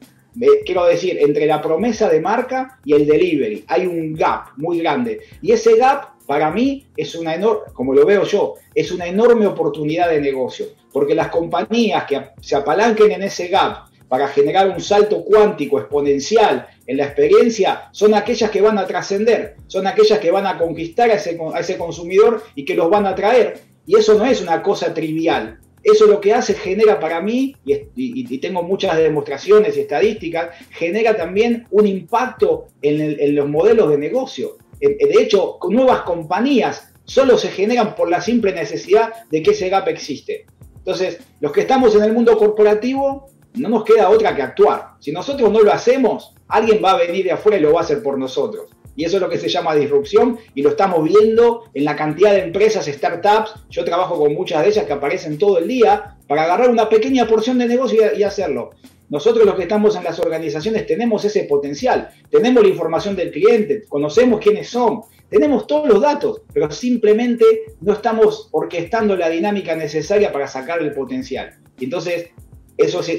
Quiero 0.66 0.84
decir, 0.84 1.16
entre 1.18 1.46
la 1.46 1.62
promesa 1.62 2.06
de 2.06 2.20
marca 2.20 2.78
y 2.84 2.92
el 2.92 3.06
delivery 3.06 3.64
hay 3.66 3.86
un 3.86 4.12
gap 4.12 4.48
muy 4.58 4.80
grande. 4.80 5.20
Y 5.40 5.52
ese 5.52 5.76
gap, 5.76 6.18
para 6.26 6.50
mí, 6.50 6.86
es 6.94 7.14
una 7.14 7.34
enorme, 7.34 7.72
como 7.72 7.94
lo 7.94 8.04
veo 8.04 8.24
yo, 8.24 8.56
es 8.74 8.92
una 8.92 9.06
enorme 9.06 9.46
oportunidad 9.46 10.10
de 10.10 10.20
negocio. 10.20 10.66
Porque 10.92 11.14
las 11.14 11.28
compañías 11.28 12.04
que 12.04 12.20
se 12.42 12.56
apalanquen 12.56 13.10
en 13.10 13.22
ese 13.22 13.48
gap 13.48 13.86
para 14.06 14.28
generar 14.28 14.68
un 14.68 14.82
salto 14.82 15.24
cuántico 15.24 15.78
exponencial 15.78 16.66
en 16.86 16.98
la 16.98 17.04
experiencia 17.04 17.88
son 17.90 18.12
aquellas 18.12 18.50
que 18.50 18.60
van 18.60 18.76
a 18.76 18.86
trascender, 18.86 19.56
son 19.66 19.86
aquellas 19.86 20.18
que 20.18 20.30
van 20.30 20.46
a 20.46 20.58
conquistar 20.58 21.10
a 21.10 21.14
ese, 21.14 21.38
a 21.54 21.60
ese 21.60 21.78
consumidor 21.78 22.42
y 22.54 22.66
que 22.66 22.74
los 22.74 22.90
van 22.90 23.06
a 23.06 23.14
traer. 23.14 23.62
Y 23.86 23.96
eso 23.96 24.12
no 24.18 24.26
es 24.26 24.42
una 24.42 24.62
cosa 24.62 24.92
trivial, 24.92 25.58
eso 25.82 26.06
lo 26.06 26.20
que 26.20 26.34
hace, 26.34 26.54
genera 26.54 26.98
para 27.00 27.20
mí, 27.20 27.56
y, 27.64 28.38
tengo 28.38 28.62
muchas 28.62 28.96
demostraciones 28.96 29.76
y 29.76 29.80
estadísticas, 29.80 30.50
genera 30.70 31.16
también 31.16 31.66
un 31.70 31.86
impacto 31.86 32.66
en, 32.82 33.34
los 33.34 33.48
modelos 33.48 33.90
de 33.90 33.98
negocio. 33.98 34.56
De 34.80 35.22
hecho, 35.22 35.58
nuevas 35.68 36.02
compañías 36.02 36.92
solo 37.04 37.38
se 37.38 37.48
generan 37.48 37.94
por 37.94 38.10
la 38.10 38.20
simple 38.20 38.52
necesidad 38.52 39.12
de 39.30 39.42
que 39.42 39.52
ese 39.52 39.68
gap 39.68 39.88
existe. 39.88 40.46
Entonces, 40.76 41.18
los 41.40 41.52
que 41.52 41.62
estamos 41.62 41.94
en 41.94 42.04
el 42.04 42.12
mundo 42.12 42.36
corporativo, 42.36 43.30
no 43.54 43.68
nos 43.68 43.84
queda 43.84 44.10
otra 44.10 44.34
que 44.36 44.42
actuar. 44.42 44.92
Si 45.00 45.12
nosotros 45.12 45.50
no 45.50 45.60
lo 45.60 45.72
hacemos, 45.72 46.34
alguien 46.48 46.82
va 46.84 46.92
a 46.92 46.98
venir 46.98 47.24
de 47.24 47.32
afuera 47.32 47.58
y 47.58 47.60
lo 47.60 47.72
va 47.72 47.80
a 47.80 47.84
hacer 47.84 48.02
por 48.02 48.18
nosotros. 48.18 48.70
Y 48.98 49.04
eso 49.04 49.18
es 49.18 49.22
lo 49.22 49.30
que 49.30 49.38
se 49.38 49.48
llama 49.48 49.76
disrupción 49.76 50.38
y 50.56 50.62
lo 50.62 50.70
estamos 50.70 51.04
viendo 51.04 51.70
en 51.72 51.84
la 51.84 51.94
cantidad 51.94 52.32
de 52.32 52.40
empresas, 52.40 52.86
startups. 52.86 53.54
Yo 53.70 53.84
trabajo 53.84 54.18
con 54.18 54.34
muchas 54.34 54.64
de 54.64 54.70
ellas 54.70 54.86
que 54.86 54.92
aparecen 54.92 55.38
todo 55.38 55.58
el 55.58 55.68
día 55.68 56.16
para 56.26 56.42
agarrar 56.42 56.68
una 56.68 56.88
pequeña 56.88 57.28
porción 57.28 57.58
de 57.58 57.68
negocio 57.68 58.02
y, 58.16 58.24
hacerlo. 58.24 58.70
Nosotros 59.08 59.46
los 59.46 59.54
que 59.54 59.62
estamos 59.62 59.94
en 59.94 60.02
las 60.02 60.18
organizaciones 60.18 60.84
tenemos 60.84 61.24
ese 61.24 61.44
potencial, 61.44 62.08
tenemos 62.28 62.60
la 62.60 62.70
información 62.70 63.14
del 63.14 63.30
cliente, 63.30 63.84
conocemos 63.88 64.40
quiénes 64.40 64.68
son, 64.68 65.02
tenemos 65.30 65.68
todos 65.68 65.88
los 65.88 66.00
datos, 66.00 66.42
pero 66.52 66.68
simplemente 66.68 67.44
no 67.80 67.92
estamos 67.92 68.48
orquestando 68.50 69.16
la 69.16 69.28
dinámica 69.28 69.76
necesaria 69.76 70.32
para 70.32 70.48
sacar 70.48 70.80
el 70.82 70.92
potencial. 70.92 71.56
Entonces, 71.80 72.30
eso 72.78 73.02
se, 73.02 73.16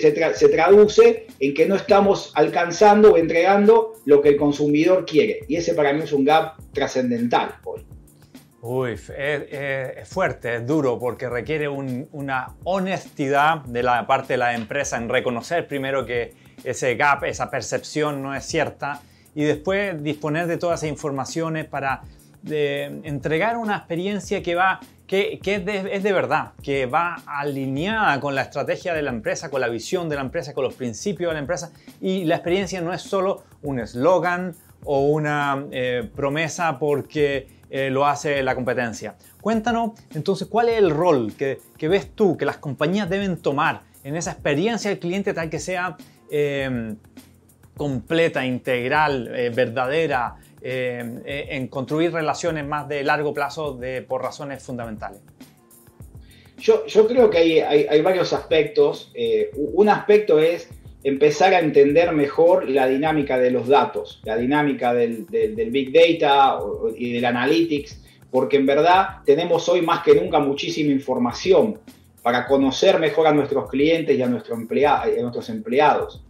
traduce 0.50 1.28
en 1.40 1.54
que 1.54 1.66
no 1.68 1.76
estamos 1.76 2.32
alcanzando 2.34 3.14
o 3.14 3.18
entregando 3.18 3.94
lo 4.06 4.22
que 4.22 4.30
el 4.30 4.38
consumidor 4.38 5.06
quiere. 5.06 5.42
Y 5.50 5.58
ese 5.58 5.74
para 5.74 5.92
mí 5.92 6.02
es 6.04 6.14
un 6.14 6.24
gap 6.24 6.54
trascendental 6.74 7.56
hoy. 7.66 7.86
Uy, 8.62 8.92
es, 9.18 10.10
fuerte, 10.10 10.56
es 10.56 10.68
duro, 10.68 10.98
porque 10.98 11.30
requiere 11.30 11.68
una 11.70 12.56
honestidad 12.64 13.60
de 13.60 13.84
la 13.84 14.08
parte 14.08 14.34
de 14.34 14.38
la 14.38 14.56
empresa 14.56 14.98
en 14.98 15.08
reconocer 15.08 15.68
primero 15.68 16.06
que 16.06 16.34
ese 16.64 16.96
gap, 16.96 17.24
esa 17.26 17.50
percepción 17.50 18.22
no 18.22 18.36
es 18.36 18.46
cierta 18.46 19.02
y 19.36 19.44
después 19.44 20.02
disponer 20.04 20.48
de 20.48 20.58
todas 20.58 20.82
esas 20.82 20.90
informaciones 20.90 21.66
para 21.66 22.02
entregar 22.44 23.58
una 23.58 23.78
experiencia 23.78 24.42
que 24.42 24.56
va 24.56 24.80
que, 25.10 25.40
es, 25.44 26.04
de, 26.04 26.14
verdad, 26.14 26.52
que 26.62 26.86
va 26.86 27.16
alineada 27.26 28.20
con 28.20 28.36
la 28.36 28.44
estrategia 28.44 28.94
de 28.94 29.02
la 29.02 29.10
empresa, 29.10 29.50
con 29.50 29.60
la 29.60 29.68
visión 29.68 30.08
de 30.08 30.16
la 30.16 30.22
empresa, 30.22 30.54
con 30.54 30.64
los 30.64 30.76
principios 30.76 31.32
de 31.32 31.34
la 31.34 31.40
empresa. 31.40 31.72
Y 32.00 32.26
la 32.26 32.36
experiencia 32.36 32.80
no 32.80 32.94
es 32.94 33.02
solo 33.02 33.44
un 33.64 33.80
eslogan 33.80 34.54
o 34.84 35.08
una 35.08 35.66
eh, 35.72 36.08
promesa 36.16 36.78
porque 36.78 37.48
eh, 37.72 37.90
lo 37.90 38.06
hace 38.06 38.44
la 38.44 38.54
competencia. 38.54 39.16
Cuéntanos 39.42 39.94
entonces 40.14 40.48
cuál 40.48 40.70
es 40.70 40.78
el 40.78 40.92
rol 40.92 41.34
que, 41.36 41.60
ves 41.82 42.12
tú 42.14 42.38
que 42.38 42.46
las 42.46 42.58
compañías 42.58 43.10
deben 43.10 43.38
tomar 43.38 43.82
en 44.04 44.16
esa 44.16 44.34
experiencia 44.34 44.92
del 44.92 45.00
cliente 45.00 45.34
tal 45.34 45.50
que 45.50 45.60
sea 45.60 45.98
eh, 46.30 46.94
completa, 47.76 48.46
integral, 48.46 49.28
verdadera, 49.56 50.36
eh, 50.62 51.22
eh, 51.26 51.48
en 51.52 51.68
construir 51.68 52.12
relaciones 52.12 52.66
más 52.66 52.88
de 52.88 53.04
largo 53.04 53.34
plazo 53.34 53.80
por 54.08 54.22
razones 54.22 54.64
fundamentales? 54.64 55.22
Yo, 56.60 57.08
creo 57.08 57.30
que 57.30 57.64
hay, 57.64 58.02
varios 58.02 58.34
aspectos. 58.34 59.12
Eh, 59.14 59.52
un 59.56 59.88
aspecto 59.88 60.40
es 60.40 60.68
empezar 61.04 61.54
a 61.54 61.60
entender 61.60 62.12
mejor 62.12 62.70
la 62.70 62.88
dinámica 62.88 63.38
de 63.38 63.52
los 63.52 63.68
datos, 63.68 64.20
la 64.26 64.36
dinámica 64.36 64.94
del, 64.94 65.26
Big 65.72 65.94
Data 65.94 66.60
y 66.98 67.14
del 67.14 67.24
Analytics, 67.24 68.02
porque 68.30 68.58
en 68.58 68.66
verdad 68.66 69.20
tenemos 69.26 69.70
hoy 69.70 69.82
más 69.82 70.04
que 70.04 70.14
nunca 70.16 70.40
muchísima 70.40 70.92
información 70.92 71.80
para 72.22 72.46
conocer 72.46 73.00
mejor 73.00 73.28
a 73.28 73.34
nuestros 73.34 73.70
clientes 73.70 74.18
y 74.18 74.22
a 74.22 74.28
nuestros 74.28 74.60
empleados. 75.50 76.22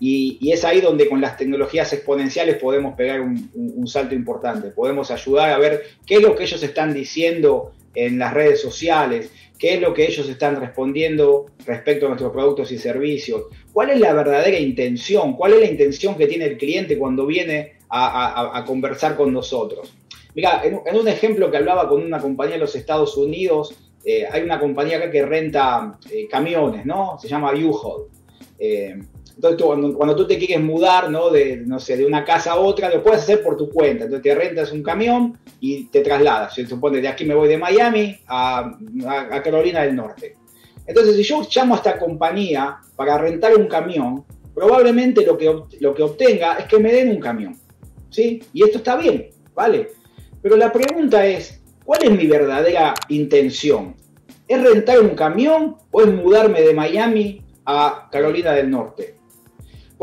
Y, 0.00 0.50
es 0.52 0.64
ahí 0.64 0.80
donde 0.80 1.08
con 1.08 1.20
las 1.20 1.36
tecnologías 1.36 1.92
exponenciales 1.92 2.56
podemos 2.56 2.94
pegar 2.94 3.20
un, 3.20 3.86
salto 3.86 4.14
importante. 4.14 4.68
Podemos 4.68 5.10
ayudar 5.10 5.50
a 5.50 5.58
ver 5.58 5.82
qué 6.06 6.16
es 6.16 6.22
lo 6.22 6.34
que 6.34 6.44
ellos 6.44 6.62
están 6.62 6.94
diciendo 6.94 7.72
en 7.94 8.18
las 8.18 8.34
redes 8.34 8.60
sociales, 8.60 9.30
qué 9.58 9.74
es 9.74 9.80
lo 9.80 9.94
que 9.94 10.06
ellos 10.06 10.28
están 10.28 10.60
respondiendo 10.60 11.46
respecto 11.64 12.06
a 12.06 12.08
nuestros 12.08 12.32
productos 12.32 12.72
y 12.72 12.78
servicios, 12.78 13.44
cuál 13.72 13.90
es 13.90 14.00
la 14.00 14.12
verdadera 14.12 14.58
intención, 14.58 15.36
cuál 15.36 15.54
es 15.54 15.60
la 15.60 15.66
intención 15.66 16.16
que 16.16 16.26
tiene 16.26 16.46
el 16.46 16.58
cliente 16.58 16.98
cuando 16.98 17.24
viene 17.24 17.74
a, 17.88 18.64
conversar 18.66 19.16
con 19.16 19.32
nosotros. 19.32 19.94
Mira, 20.34 20.62
en, 20.64 20.96
un 20.96 21.06
ejemplo 21.06 21.50
que 21.50 21.58
hablaba 21.58 21.88
con 21.88 22.02
una 22.02 22.18
compañía 22.18 22.54
de 22.54 22.60
los 22.60 22.74
Estados 22.74 23.16
Unidos, 23.16 23.76
eh, 24.04 24.26
hay 24.30 24.42
una 24.42 24.58
compañía 24.58 24.96
acá 24.96 25.10
que 25.10 25.24
renta 25.24 25.98
eh, 26.10 26.26
camiones, 26.28 26.84
¿no? 26.84 27.16
Se 27.20 27.28
llama 27.28 27.52
U-Haul. 27.52 28.08
Eh, 28.58 28.96
entonces, 29.36 29.94
cuando, 29.96 30.14
tú 30.14 30.26
te 30.26 30.38
quieres 30.38 30.60
mudar, 30.60 31.10
¿no? 31.10 31.28
De, 31.28 31.56
no 31.56 31.80
sé, 31.80 31.96
de 31.96 32.06
una 32.06 32.24
casa 32.24 32.52
a 32.52 32.56
otra, 32.56 32.88
lo 32.88 33.02
puedes 33.02 33.22
hacer 33.22 33.42
por 33.42 33.56
tu 33.56 33.68
cuenta. 33.68 34.04
Entonces, 34.04 34.22
te 34.22 34.34
rentas 34.34 34.70
un 34.70 34.82
camión 34.82 35.36
y 35.60 35.86
te 35.86 36.02
trasladas. 36.02 36.54
Se 36.54 36.66
supone, 36.66 37.00
de 37.00 37.08
aquí 37.08 37.24
me 37.24 37.34
voy 37.34 37.48
de 37.48 37.58
Miami 37.58 38.16
a, 38.28 38.78
Carolina 39.42 39.82
del 39.82 39.96
Norte. 39.96 40.36
Entonces, 40.86 41.16
si 41.16 41.24
yo 41.24 41.42
llamo 41.52 41.74
a 41.74 41.78
esta 41.78 41.98
compañía 41.98 42.76
para 42.94 43.18
rentar 43.18 43.56
un 43.56 43.66
camión, 43.66 44.24
probablemente 44.54 45.26
lo 45.26 45.36
que, 45.36 45.52
lo 45.80 45.94
que 45.94 46.02
obtenga 46.02 46.54
es 46.54 46.66
que 46.66 46.78
me 46.78 46.92
den 46.92 47.10
un 47.10 47.20
camión. 47.20 47.56
¿Sí? 48.10 48.40
Y 48.52 48.62
esto 48.62 48.78
está 48.78 48.94
bien, 48.94 49.30
¿vale? 49.54 49.88
Pero 50.40 50.56
la 50.56 50.70
pregunta 50.70 51.26
es, 51.26 51.60
¿cuál 51.84 52.04
es 52.04 52.10
mi 52.12 52.28
verdadera 52.28 52.94
intención? 53.08 53.96
¿Es 54.46 54.62
rentar 54.62 55.00
un 55.00 55.16
camión 55.16 55.76
o 55.90 56.02
es 56.02 56.12
mudarme 56.12 56.60
de 56.60 56.72
Miami 56.72 57.42
a 57.64 58.08
Carolina 58.12 58.52
del 58.52 58.70
Norte? 58.70 59.14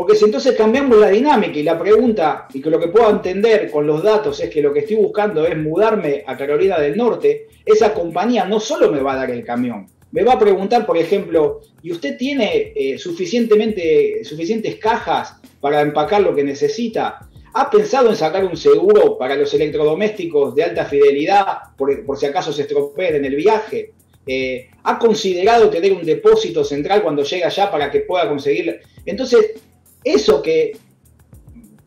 Porque 0.01 0.15
si 0.15 0.25
entonces 0.25 0.55
cambiamos 0.55 0.97
la 0.97 1.11
dinámica 1.11 1.59
y 1.59 1.61
la 1.61 1.77
pregunta, 1.77 2.47
y 2.51 2.59
que 2.59 2.71
lo 2.71 2.79
que 2.79 2.87
puedo 2.87 3.07
entender 3.11 3.69
con 3.69 3.85
los 3.85 4.01
datos 4.01 4.39
es 4.39 4.49
que 4.49 4.59
lo 4.59 4.73
que 4.73 4.79
estoy 4.79 4.95
buscando 4.95 5.45
es 5.45 5.55
mudarme 5.55 6.23
a 6.25 6.35
Carolina 6.35 6.79
del 6.79 6.97
Norte, 6.97 7.45
esa 7.63 7.93
compañía 7.93 8.45
no 8.45 8.59
solo 8.59 8.91
me 8.91 8.99
va 8.99 9.13
a 9.13 9.17
dar 9.17 9.29
el 9.29 9.45
camión, 9.45 9.85
me 10.11 10.23
va 10.23 10.33
a 10.33 10.39
preguntar, 10.39 10.87
por 10.87 10.97
ejemplo, 10.97 11.61
¿y 11.83 11.91
usted 11.91 12.17
tiene 12.17 12.73
eh, 12.75 12.97
suficientemente, 12.97 14.23
suficientes 14.23 14.77
cajas 14.77 15.35
para 15.59 15.81
empacar 15.81 16.21
lo 16.21 16.33
que 16.33 16.43
necesita? 16.43 17.19
¿Ha 17.53 17.69
pensado 17.69 18.09
en 18.09 18.15
sacar 18.15 18.43
un 18.43 18.57
seguro 18.57 19.19
para 19.19 19.35
los 19.35 19.53
electrodomésticos 19.53 20.55
de 20.55 20.63
alta 20.63 20.85
fidelidad 20.85 21.45
por, 21.77 22.17
si 22.17 22.25
acaso 22.25 22.51
se 22.51 22.63
estropean 22.63 23.17
en 23.17 23.25
el 23.25 23.35
viaje? 23.35 23.91
Eh, 24.25 24.67
¿Ha 24.81 24.97
considerado 24.97 25.69
tener 25.69 25.93
un 25.93 26.03
depósito 26.03 26.63
central 26.63 27.03
cuando 27.03 27.21
llega 27.21 27.45
allá 27.45 27.69
para 27.69 27.91
que 27.91 27.99
pueda 27.99 28.27
conseguir? 28.27 28.79
Entonces, 29.05 29.61
eso 30.03 30.41
que 30.41 30.77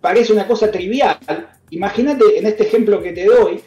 parece 0.01 0.33
una 0.33 0.47
cosa 0.47 0.71
trivial, 0.71 1.19
imagínate 1.71 2.39
en 2.39 2.47
este 2.47 2.65
ejemplo 2.65 3.03
que 3.03 3.13
te 3.13 3.25
doy, 3.25 3.61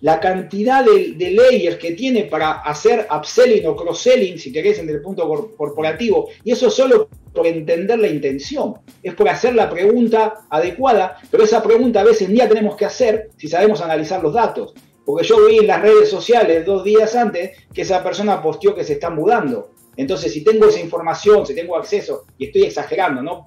la 0.00 0.20
cantidad 0.20 0.84
de, 0.84 1.30
layers 1.30 1.76
que 1.76 1.92
tiene 1.92 2.24
para 2.24 2.60
hacer 2.60 3.06
upselling 3.10 3.66
o 3.66 3.74
cross-selling, 3.74 4.38
si 4.38 4.52
querés, 4.52 4.78
en 4.78 4.90
el 4.90 5.00
punto 5.00 5.26
corporativo, 5.56 6.28
y 6.44 6.52
eso 6.52 6.70
solo 6.70 7.08
por 7.32 7.46
entender 7.46 7.98
la 7.98 8.08
intención, 8.08 8.74
es 9.02 9.14
por 9.14 9.28
hacer 9.30 9.54
la 9.54 9.70
pregunta 9.70 10.44
adecuada, 10.50 11.16
pero 11.30 11.44
esa 11.44 11.62
pregunta 11.62 12.00
a 12.00 12.04
veces 12.04 12.28
ni 12.28 12.36
tenemos 12.36 12.76
que 12.76 12.84
hacer 12.84 13.30
si 13.38 13.48
sabemos 13.48 13.80
analizar 13.80 14.22
los 14.22 14.34
datos. 14.34 14.74
Porque 15.06 15.26
yo 15.26 15.46
vi 15.46 15.58
en 15.58 15.66
las 15.66 15.80
redes 15.80 16.10
sociales 16.10 16.66
dos 16.66 16.84
días 16.84 17.14
antes 17.14 17.52
que 17.72 17.82
esa 17.82 18.02
persona 18.02 18.42
posteó 18.42 18.74
que 18.74 18.84
se 18.84 18.94
está 18.94 19.08
mudando. 19.08 19.70
Entonces, 19.96 20.32
si 20.32 20.44
tengo 20.44 20.66
esa 20.66 20.80
información, 20.80 21.46
si 21.46 21.54
tengo 21.54 21.76
acceso, 21.76 22.24
y 22.36 22.46
estoy 22.46 22.64
exagerando, 22.64 23.22
¿no? 23.22 23.44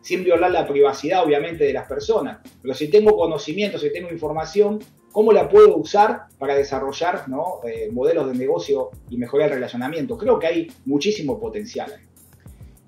Sin 0.00 0.24
violar 0.24 0.50
la 0.50 0.66
privacidad, 0.66 1.24
obviamente, 1.24 1.64
de 1.64 1.72
las 1.72 1.86
personas. 1.86 2.38
Pero 2.60 2.74
si 2.74 2.88
tengo 2.88 3.16
conocimiento, 3.16 3.78
si 3.78 3.92
tengo 3.92 4.10
información, 4.10 4.80
¿cómo 5.10 5.32
la 5.32 5.48
puedo 5.48 5.76
usar 5.76 6.26
para 6.38 6.54
desarrollar 6.54 7.24
eh, 7.64 7.90
modelos 7.92 8.28
de 8.28 8.34
negocio 8.34 8.90
y 9.10 9.16
mejorar 9.16 9.48
el 9.48 9.54
relacionamiento? 9.54 10.16
Creo 10.16 10.38
que 10.38 10.46
hay 10.46 10.72
muchísimo 10.84 11.38
potencial. 11.38 11.92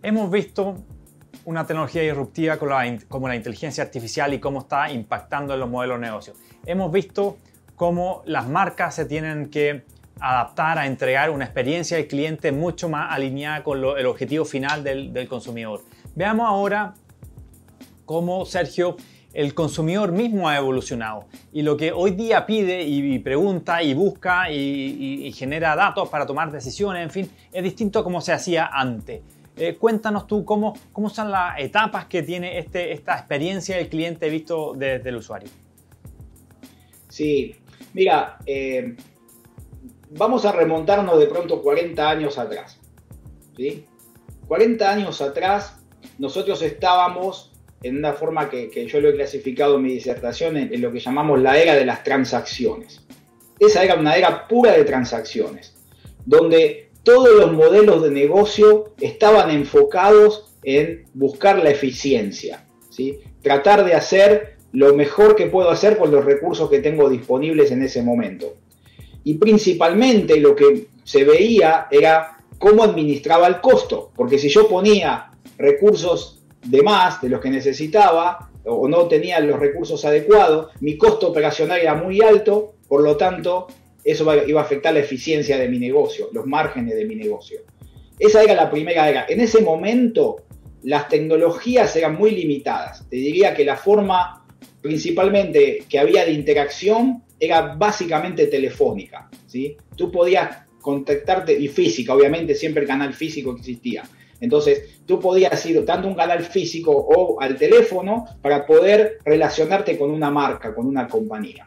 Hemos 0.03 0.31
visto 0.31 0.77
una 1.45 1.67
tecnología 1.67 2.03
disruptiva 2.03 2.59
como 3.09 3.29
la 3.29 3.37
inteligencia 3.37 3.85
artificial 3.85 4.33
y 4.33 4.39
cómo 4.39 4.61
está 4.61 4.91
impactando 4.91 5.55
en 5.55 5.61
los 5.61 5.69
modelos 5.69 6.01
de 6.01 6.07
negocio. 6.07 6.35
Hemos 6.65 6.91
visto 6.91 7.37
cómo 7.77 8.23
las 8.25 8.49
marcas 8.49 8.95
se 8.95 9.05
tienen 9.05 9.51
que 9.51 9.83
adaptar 10.21 10.79
a 10.79 10.87
entregar 10.87 11.31
una 11.31 11.45
experiencia 11.45 11.97
del 11.97 12.07
cliente 12.07 12.53
mucho 12.53 12.89
más 12.89 13.13
alineada 13.13 13.63
con 13.63 13.79
el 13.79 14.07
objetivo 14.07 14.45
final 14.45 14.85
del 14.85 15.29
consumidor. 15.29 15.83
Veamos 16.17 16.47
ahora 16.47 16.95
cómo, 18.05 18.47
Sergio, 18.47 18.97
el 19.33 19.53
consumidor 19.53 20.13
mismo 20.13 20.49
ha 20.49 20.57
evolucionado 20.57 21.25
y 21.53 21.63
lo 21.63 21.77
que 21.77 21.91
hoy 21.91 22.13
día 22.13 22.47
pide 22.47 22.85
y, 22.85 23.19
pregunta 23.19 23.83
y 23.83 23.95
busca 23.95 24.49
y, 24.51 25.33
genera 25.33 25.75
datos 25.75 26.09
para 26.09 26.25
tomar 26.25 26.53
decisiones, 26.53 27.03
en 27.03 27.11
fin, 27.11 27.31
es 27.53 27.63
distinto 27.65 27.99
a 27.99 28.05
como 28.05 28.21
se 28.21 28.33
hacía 28.33 28.67
antes. 28.73 29.23
Eh, 29.57 29.77
cuéntanos 29.77 30.27
tú 30.27 30.45
cómo, 30.45 30.75
cómo 30.93 31.11
son 31.11 31.31
las 31.31 31.59
etapas 31.59 32.07
que 32.07 32.23
tiene 32.23 32.59
este, 32.59 32.93
esta 32.93 33.17
experiencia 33.17 33.77
del 33.77 33.89
cliente 33.89 34.29
visto 34.29 34.75
desde 34.77 35.09
el 35.09 35.17
usuario. 35.17 35.49
Sí, 37.09 37.57
mira, 37.93 38.39
eh, 38.47 38.97
vamos 40.11 40.45
a 40.45 40.53
remontarnos 40.53 41.19
de 41.19 41.27
pronto 41.27 41.61
40 41.61 42.09
años 42.09 42.39
atrás. 42.39 42.79
¿sí? 43.57 43.85
40 44.47 44.91
años 44.91 45.21
atrás 45.21 45.84
nosotros 46.19 46.63
estábamos 46.63 47.53
en 47.83 47.99
una 47.99 48.15
forma 48.15 48.49
que, 48.49 48.87
yo 48.87 49.01
lo 49.01 49.11
he 49.11 49.15
clasificado 49.15 49.77
en 49.77 49.83
mi 49.83 49.93
disertación 49.93 50.57
en, 50.57 50.81
lo 50.81 50.91
que 50.91 51.01
llamamos 51.01 51.41
la 51.41 51.59
era 51.59 51.75
de 51.75 51.85
las 51.85 52.03
transacciones. 52.03 53.03
Esa 53.59 53.85
era 53.85 53.95
una 53.95 54.17
era 54.17 54.49
pura 54.49 54.73
de 54.73 54.85
transacciones, 54.85 55.75
donde 56.25 56.89
todos 57.03 57.31
los 57.39 57.53
modelos 57.53 58.03
de 58.03 58.11
negocio 58.11 58.95
estaban 59.01 59.51
enfocados 59.51 60.55
en 60.63 61.05
buscar 61.13 61.63
la 61.63 61.71
eficiencia, 61.71 62.65
¿sí? 62.89 63.21
tratar 63.43 63.85
de 63.85 63.95
hacer 63.95 64.57
lo 64.73 64.95
mejor 64.95 65.37
que 65.37 65.47
puedo 65.47 65.71
hacer 65.71 65.99
con 65.99 66.11
los 66.11 66.25
recursos 66.25 66.71
que 66.71 66.81
tengo 66.81 67.11
disponibles 67.11 67.71
en 67.71 67.83
ese 67.83 68.03
momento. 68.03 68.57
Y 69.25 69.35
principalmente 69.35 70.41
lo 70.41 70.57
que 70.57 70.87
se 71.05 71.25
veía 71.25 71.87
era 71.91 72.39
cómo 72.59 72.83
administraba 72.83 73.47
el 73.47 73.61
costo, 73.61 74.11
porque 74.17 74.39
si 74.39 74.49
yo 74.49 74.67
ponía 74.67 75.31
recursos 75.59 76.43
de 76.65 76.83
más 76.83 77.21
de 77.21 77.29
los 77.29 77.41
que 77.41 77.51
necesitaba 77.51 78.51
o 78.65 78.89
no 78.89 79.07
tenía 79.09 79.41
los 79.41 79.59
recursos 79.59 80.05
adecuados, 80.05 80.69
mi 80.81 80.97
costo 80.97 81.29
operacional 81.29 81.81
era 81.81 81.95
muy 81.95 82.23
alto, 82.23 82.77
por 82.89 83.03
lo 83.03 83.17
tanto, 83.17 83.67
eso 84.03 84.27
iba 84.47 84.61
a 84.61 84.65
afectar 84.65 84.95
la 84.95 85.01
eficiencia 85.01 85.59
de 85.59 85.69
mi 85.69 85.79
negocio, 85.79 86.29
los 86.33 86.47
márgenes 86.47 86.97
de 86.97 87.05
mi 87.05 87.15
negocio. 87.15 87.61
Esa 88.19 88.43
era 88.43 88.55
la 88.55 88.71
primera 88.71 89.09
era. 89.09 89.27
En 89.29 89.41
ese 89.41 89.61
momento, 89.61 90.45
las 90.83 91.09
tecnologías 91.09 91.95
eran 91.97 92.17
muy 92.17 92.31
limitadas. 92.31 93.07
Te 93.09 93.17
diría 93.17 93.55
que 93.55 93.65
la 93.65 93.77
forma 93.77 94.47
principalmente 94.81 95.85
que 95.89 95.99
había 95.99 96.25
de 96.25 96.33
interacción 96.33 97.23
era 97.41 97.75
básicamente 97.75 98.47
telefónica. 98.47 99.29
¿sí? 99.47 99.77
Tú 99.97 100.11
podías 100.11 100.65
contactarte, 100.81 101.59
y 101.59 101.69
física, 101.69 102.15
obviamente 102.15 102.55
siempre 102.55 102.83
el 102.83 102.89
canal 102.89 103.15
físico 103.15 103.57
existía 103.57 104.05
Entonces, 104.45 105.01
tú 105.07 105.19
podías 105.19 105.65
ir 105.67 105.85
tanto 105.85 106.07
a 106.07 106.11
un 106.11 106.17
canal 106.17 106.45
físico 106.45 106.93
o 106.93 107.41
al 107.41 107.57
teléfono 107.57 108.27
para 108.41 108.65
poder 108.65 109.19
relacionarte 109.25 109.99
con 109.99 110.11
una 110.11 110.31
marca, 110.31 110.75
con 110.75 110.87
una 110.87 111.09
compañía. 111.09 111.67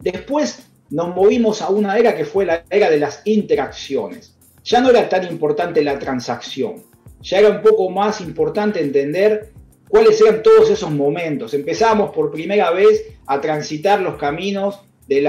Después 0.00 0.68
nos 0.90 1.14
movimos 1.14 1.60
a 1.60 1.68
una 1.68 1.98
era 1.98 2.16
que 2.16 2.24
fue 2.24 2.46
la 2.46 2.64
era 2.70 2.88
de 2.90 2.98
las 2.98 3.22
interacciones. 3.24 4.36
Ya 4.64 4.80
no 4.80 4.90
era 4.90 5.08
tan 5.08 5.26
importante 5.26 5.82
la 5.82 5.98
transacción, 5.98 6.84
ya 7.20 7.38
era 7.38 7.50
un 7.50 7.62
poco 7.62 7.90
más 7.90 8.20
importante 8.20 8.80
entender 8.80 9.52
cuáles 9.88 10.20
eran 10.20 10.42
todos 10.42 10.70
esos 10.70 10.90
momentos. 10.90 11.54
Empezamos 11.54 12.10
por 12.10 12.30
primera 12.30 12.70
vez 12.70 13.04
a 13.26 13.40
transitar 13.40 14.00
los 14.00 14.16
caminos 14.16 14.80
de, 15.06 15.22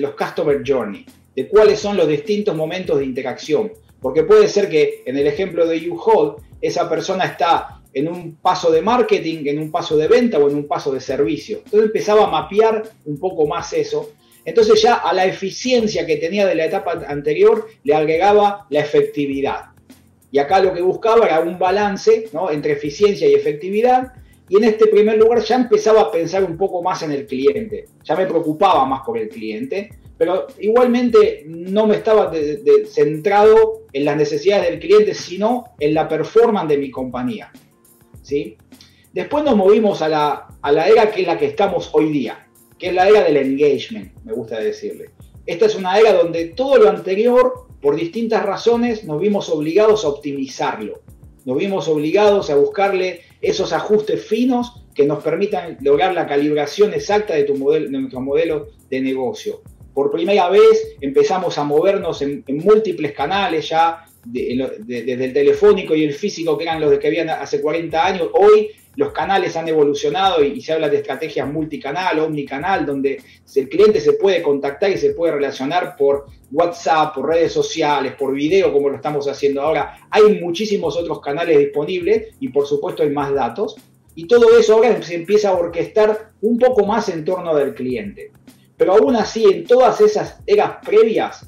los 0.00 0.12
Customer 0.12 0.62
Journey, 0.64 1.04
de 1.34 1.48
cuáles 1.48 1.80
son 1.80 1.96
los 1.96 2.08
distintos 2.08 2.54
momentos 2.56 2.98
de 2.98 3.04
interacción. 3.04 3.72
Porque 4.00 4.24
puede 4.24 4.48
ser 4.48 4.68
que 4.68 5.02
en 5.06 5.16
el 5.16 5.26
ejemplo 5.26 5.66
de 5.66 5.90
U-Hold, 5.90 6.42
esa 6.60 6.88
persona 6.88 7.24
está 7.24 7.80
en 7.92 8.08
un 8.08 8.36
paso 8.36 8.70
de 8.70 8.82
marketing, 8.82 9.46
en 9.46 9.58
un 9.58 9.70
paso 9.70 9.96
de 9.96 10.08
venta 10.08 10.38
o 10.38 10.48
en 10.48 10.56
un 10.56 10.68
paso 10.68 10.92
de 10.92 11.00
servicio. 11.00 11.58
Entonces 11.64 11.86
empezaba 11.86 12.24
a 12.24 12.30
mapear 12.30 12.82
un 13.04 13.18
poco 13.18 13.46
más 13.46 13.72
eso. 13.72 14.10
Entonces 14.44 14.80
ya 14.80 14.94
a 14.94 15.12
la 15.12 15.26
eficiencia 15.26 16.06
que 16.06 16.16
tenía 16.16 16.46
de 16.46 16.54
la 16.54 16.66
etapa 16.66 17.02
anterior 17.06 17.68
le 17.84 17.94
agregaba 17.94 18.66
la 18.70 18.80
efectividad. 18.80 19.66
Y 20.32 20.38
acá 20.38 20.60
lo 20.60 20.72
que 20.72 20.80
buscaba 20.80 21.26
era 21.26 21.40
un 21.40 21.58
balance 21.58 22.30
entre 22.50 22.72
eficiencia 22.72 23.28
y 23.28 23.34
efectividad. 23.34 24.12
Y 24.48 24.56
en 24.56 24.64
este 24.64 24.86
primer 24.86 25.18
lugar 25.18 25.40
ya 25.42 25.56
empezaba 25.56 26.02
a 26.02 26.10
pensar 26.10 26.44
un 26.44 26.56
poco 26.56 26.82
más 26.82 27.02
en 27.02 27.12
el 27.12 27.26
cliente. 27.26 27.86
Ya 28.04 28.16
me 28.16 28.26
preocupaba 28.26 28.84
más 28.84 29.02
por 29.04 29.18
el 29.18 29.28
cliente. 29.28 29.90
Pero 30.20 30.48
igualmente 30.58 31.44
no 31.46 31.86
me 31.86 31.96
estaba 31.96 32.30
centrado 32.90 33.84
en 33.90 34.04
las 34.04 34.18
necesidades 34.18 34.68
del 34.68 34.78
cliente, 34.78 35.14
sino 35.14 35.72
en 35.80 35.94
la 35.94 36.08
performance 36.08 36.68
de 36.68 36.76
mi 36.76 36.90
compañía. 36.90 37.50
¿sí? 38.20 38.58
Después 39.14 39.44
nos 39.44 39.56
movimos 39.56 40.02
a 40.02 40.10
la, 40.10 40.48
a 40.60 40.72
la 40.72 40.88
era 40.88 41.10
que 41.10 41.22
es 41.22 41.26
la 41.26 41.38
que 41.38 41.46
estamos 41.46 41.88
hoy 41.94 42.12
día, 42.12 42.46
que 42.78 42.88
es 42.88 42.94
la 42.94 43.08
era 43.08 43.24
del 43.24 43.38
engagement, 43.38 44.12
me 44.22 44.34
gusta 44.34 44.60
decirle. 44.60 45.08
Esta 45.46 45.64
es 45.64 45.74
una 45.74 45.98
era 45.98 46.12
donde 46.12 46.48
todo 46.48 46.76
lo 46.76 46.90
anterior 46.90 47.68
por 47.80 47.96
distintas 47.96 48.44
razones 48.44 49.04
nos 49.04 49.22
vimos 49.22 49.48
obligados 49.48 50.04
a 50.04 50.08
optimizarlo. 50.08 51.00
Nos 51.46 51.56
vimos 51.56 51.88
obligados 51.88 52.50
a 52.50 52.56
buscarle 52.56 53.22
esos 53.40 53.72
ajustes 53.72 54.22
finos 54.22 54.84
que 54.94 55.06
nos 55.06 55.24
permitan 55.24 55.78
lograr 55.80 56.12
la 56.12 56.26
calibración 56.26 56.92
exacta 56.92 57.32
de, 57.32 57.44
tu 57.44 57.56
modelo, 57.56 57.86
de 57.86 57.98
nuestro 57.98 58.20
modelo 58.20 58.68
de 58.90 59.00
negocio. 59.00 59.62
Por 59.94 60.10
primera 60.10 60.48
vez 60.48 60.96
empezamos 61.00 61.58
a 61.58 61.64
movernos 61.64 62.22
en, 62.22 62.44
múltiples 62.48 63.12
canales 63.12 63.68
ya, 63.68 64.04
desde 64.24 65.24
el 65.24 65.32
telefónico 65.32 65.94
y 65.94 66.04
el 66.04 66.12
físico, 66.12 66.56
que 66.56 66.64
eran 66.64 66.80
los 66.80 66.98
que 66.98 67.06
habían 67.06 67.30
hace 67.30 67.60
40 67.60 68.06
años. 68.06 68.28
Hoy 68.34 68.70
los 68.96 69.12
canales 69.12 69.56
han 69.56 69.68
evolucionado 69.68 70.44
y, 70.44 70.60
se 70.60 70.72
habla 70.72 70.88
de 70.88 70.98
estrategias 70.98 71.50
multicanal, 71.50 72.18
omnicanal, 72.18 72.84
donde 72.84 73.22
el 73.54 73.68
cliente 73.68 74.00
se 74.00 74.14
puede 74.14 74.42
contactar 74.42 74.90
y 74.90 74.98
se 74.98 75.14
puede 75.14 75.32
relacionar 75.32 75.96
por 75.96 76.26
WhatsApp, 76.52 77.14
por 77.14 77.28
redes 77.28 77.52
sociales, 77.52 78.14
por 78.18 78.34
video, 78.34 78.72
como 78.72 78.88
lo 78.88 78.96
estamos 78.96 79.28
haciendo 79.28 79.62
ahora. 79.62 79.96
Hay 80.10 80.40
muchísimos 80.40 80.96
otros 80.96 81.20
canales 81.20 81.58
disponibles 81.58 82.34
y 82.40 82.48
por 82.48 82.66
supuesto 82.66 83.02
hay 83.02 83.10
más 83.10 83.32
datos. 83.32 83.76
Y 84.14 84.26
todo 84.26 84.58
eso 84.58 84.74
ahora 84.74 85.00
se 85.02 85.14
empieza 85.14 85.50
a 85.50 85.54
orquestar 85.54 86.32
un 86.42 86.58
poco 86.58 86.84
más 86.84 87.08
en 87.08 87.24
torno 87.24 87.54
del 87.54 87.74
cliente. 87.74 88.32
Pero 88.80 88.94
aún 88.94 89.14
así, 89.14 89.44
en 89.44 89.66
todas 89.66 90.00
esas 90.00 90.38
eras 90.46 90.78
previas, 90.82 91.46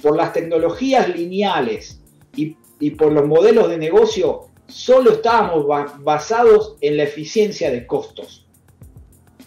por 0.00 0.14
las 0.16 0.32
tecnologías 0.32 1.08
lineales 1.08 2.00
y, 2.36 2.56
y 2.78 2.92
por 2.92 3.10
los 3.10 3.26
modelos 3.26 3.68
de 3.68 3.78
negocio, 3.78 4.42
solo 4.68 5.10
estábamos 5.10 5.66
basados 5.98 6.76
en 6.80 6.96
la 6.96 7.02
eficiencia 7.02 7.72
de 7.72 7.84
costos. 7.84 8.46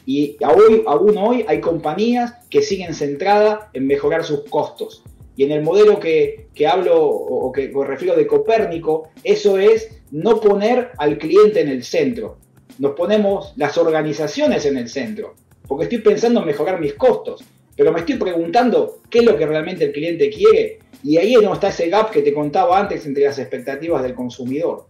Y 0.06 0.36
hoy, 0.46 0.84
aún 0.86 1.18
hoy 1.18 1.46
hay 1.48 1.62
compañías 1.62 2.34
que 2.50 2.62
siguen 2.62 2.94
centradas 2.94 3.70
en 3.72 3.88
mejorar 3.88 4.26
sus 4.26 4.42
costos. 4.50 5.02
Y 5.38 5.46
en 5.46 5.52
el 5.52 5.62
modelo 5.62 6.02
que, 6.02 6.50
hablo 6.70 7.02
o 7.02 7.50
que 7.54 7.72
refiero 7.86 8.18
de 8.18 8.28
Copérnico, 8.28 9.08
eso 9.24 9.58
es 9.58 10.02
no 10.12 10.42
poner 10.42 10.92
al 10.98 11.18
cliente 11.18 11.62
en 11.62 11.70
el 11.70 11.86
centro. 11.86 12.40
Nos 12.78 12.92
ponemos 12.92 13.54
las 13.56 13.78
organizaciones 13.78 14.66
en 14.66 14.76
el 14.76 14.90
centro. 14.90 15.36
Porque 15.72 15.86
estoy 15.86 16.00
pensando 16.00 16.42
en 16.42 16.48
mejorar 16.48 16.82
mis 16.82 16.96
costos. 16.96 17.46
Pero 17.78 17.94
me 17.94 18.02
estoy 18.02 18.18
preguntando 18.18 18.98
qué 19.10 19.20
es 19.20 19.24
lo 19.24 19.38
que 19.38 19.46
realmente 19.46 19.86
el 19.86 19.94
cliente 19.94 20.30
quiere. 20.30 20.80
Y 21.02 21.16
ahí 21.16 21.34
es 21.34 21.40
donde 21.40 21.54
está 21.54 21.70
ese 21.70 21.88
gap 21.88 22.12
que 22.12 22.22
te 22.22 22.34
contaba 22.34 22.78
antes 22.78 23.06
entre 23.06 23.24
las 23.24 23.40
expectativas 23.40 24.04
del 24.04 24.14
consumidor. 24.14 24.88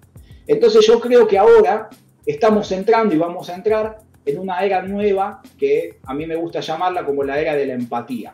Entonces 0.48 0.84
yo 0.88 1.00
creo 1.00 1.28
que 1.28 1.38
ahora 1.38 1.88
estamos 2.26 2.72
entrando 2.72 3.14
y 3.14 3.20
vamos 3.20 3.48
a 3.52 3.54
entrar 3.58 4.00
en 4.26 4.40
una 4.40 4.66
era 4.66 4.82
nueva 4.82 5.44
que 5.56 6.00
a 6.04 6.16
mí 6.16 6.26
me 6.26 6.36
gusta 6.36 6.62
llamarla 6.62 7.06
como 7.06 7.24
la 7.24 7.40
era 7.40 7.56
de 7.56 7.68
la 7.68 7.76
empatía, 7.76 8.34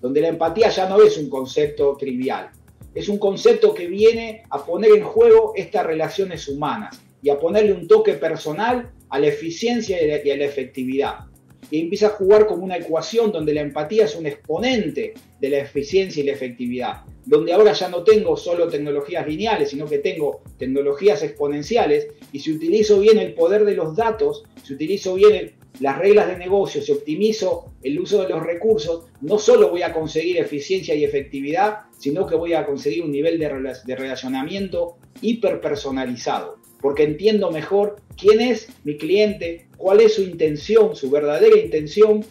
donde 0.00 0.22
la 0.22 0.26
empatía 0.26 0.70
ya 0.70 0.88
no 0.88 1.00
es 1.00 1.18
un 1.18 1.30
concepto 1.30 1.96
trivial, 1.96 2.50
es 2.96 3.08
un 3.08 3.20
concepto 3.20 3.72
que 3.74 3.86
viene 3.86 4.42
a 4.50 4.66
poner 4.66 4.90
en 4.96 5.04
juego 5.04 5.52
estas 5.54 5.86
relaciones 5.86 6.48
humanas 6.48 7.00
y 7.22 7.30
a 7.30 7.38
ponerle 7.38 7.72
un 7.72 7.86
toque 7.86 8.14
personal 8.14 8.90
a 9.08 9.20
la 9.20 9.28
eficiencia 9.28 9.98
y 10.02 10.30
a 10.30 10.36
la 10.36 10.44
efectividad 10.44 11.29
y 11.70 11.80
empieza 11.80 12.08
a 12.08 12.10
jugar 12.10 12.46
como 12.46 12.64
una 12.64 12.76
ecuación 12.76 13.32
donde 13.32 13.54
la 13.54 13.60
empatía 13.60 14.04
es 14.04 14.16
un 14.16 14.26
exponente 14.26 15.14
de 15.40 15.48
la 15.48 15.58
eficiencia 15.58 16.22
y 16.22 16.26
la 16.26 16.32
efectividad, 16.32 17.02
donde 17.24 17.52
ahora 17.52 17.72
ya 17.72 17.88
no 17.88 18.02
tengo 18.02 18.36
solo 18.36 18.68
tecnologías 18.68 19.26
lineales, 19.26 19.70
sino 19.70 19.86
que 19.86 19.98
tengo 19.98 20.42
tecnologías 20.58 21.22
exponenciales, 21.22 22.08
y 22.32 22.40
si 22.40 22.52
utilizo 22.52 23.00
bien 23.00 23.18
el 23.18 23.34
poder 23.34 23.64
de 23.64 23.74
los 23.74 23.96
datos, 23.96 24.44
si 24.62 24.74
utilizo 24.74 25.14
bien 25.14 25.52
las 25.80 25.98
reglas 25.98 26.28
de 26.28 26.36
negocio, 26.36 26.82
si 26.82 26.92
optimizo 26.92 27.72
el 27.82 27.98
uso 27.98 28.22
de 28.22 28.28
los 28.28 28.42
recursos, 28.42 29.06
no 29.20 29.38
solo 29.38 29.70
voy 29.70 29.82
a 29.82 29.92
conseguir 29.92 30.38
eficiencia 30.38 30.94
y 30.94 31.04
efectividad, 31.04 31.80
sino 31.98 32.26
que 32.26 32.34
voy 32.34 32.54
a 32.54 32.66
conseguir 32.66 33.02
un 33.02 33.12
nivel 33.12 33.38
de, 33.38 33.74
de 33.84 33.96
relacionamiento 33.96 34.98
hiperpersonalizado 35.22 36.59
porque 36.80 37.04
entiendo 37.04 37.50
mejor 37.50 37.96
quién 38.16 38.40
es 38.40 38.68
mi 38.84 38.96
cliente, 38.96 39.66
cuál 39.76 40.00
es 40.00 40.14
su 40.14 40.22
intención, 40.22 40.96
su 40.96 41.10
verdadera 41.10 41.58
intención, 41.58 42.24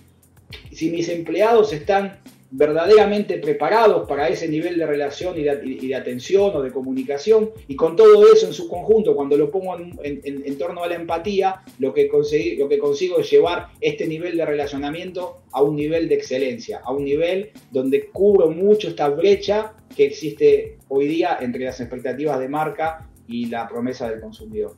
si 0.71 0.89
mis 0.89 1.09
empleados 1.09 1.73
están 1.73 2.19
verdaderamente 2.51 3.38
preparados 3.38 4.07
para 4.07 4.27
ese 4.27 4.47
nivel 4.47 4.77
de 4.77 4.85
relación 4.85 5.38
y 5.38 5.43
de, 5.43 5.95
atención 5.95 6.51
o 6.55 6.62
de 6.62 6.71
comunicación, 6.71 7.51
y 7.67 7.75
con 7.75 7.95
todo 7.95 8.31
eso 8.31 8.47
en 8.47 8.53
su 8.53 8.67
conjunto, 8.67 9.15
cuando 9.15 9.38
lo 9.38 9.51
pongo 9.51 9.77
en, 9.77 10.57
torno 10.57 10.83
a 10.83 10.88
la 10.88 10.95
empatía, 10.95 11.62
lo 11.77 11.93
que, 11.93 12.09
lo 12.57 12.67
que 12.67 12.79
consigo 12.79 13.19
es 13.19 13.29
llevar 13.29 13.67
este 13.81 14.07
nivel 14.07 14.35
de 14.38 14.45
relacionamiento 14.45 15.43
a 15.51 15.62
un 15.62 15.75
nivel 15.75 16.09
de 16.09 16.15
excelencia, 16.15 16.81
a 16.83 16.91
un 16.91 17.05
nivel 17.05 17.51
donde 17.71 18.07
cubro 18.07 18.49
mucho 18.49 18.89
esta 18.89 19.09
brecha 19.09 19.73
que 19.95 20.05
existe 20.05 20.77
hoy 20.88 21.07
día 21.07 21.38
entre 21.41 21.65
las 21.65 21.79
expectativas 21.79 22.39
de 22.39 22.47
marca 22.47 23.08
y 23.29 23.45
la 23.45 23.67
promesa 23.67 24.09
del 24.09 24.19
consumidor. 24.19 24.75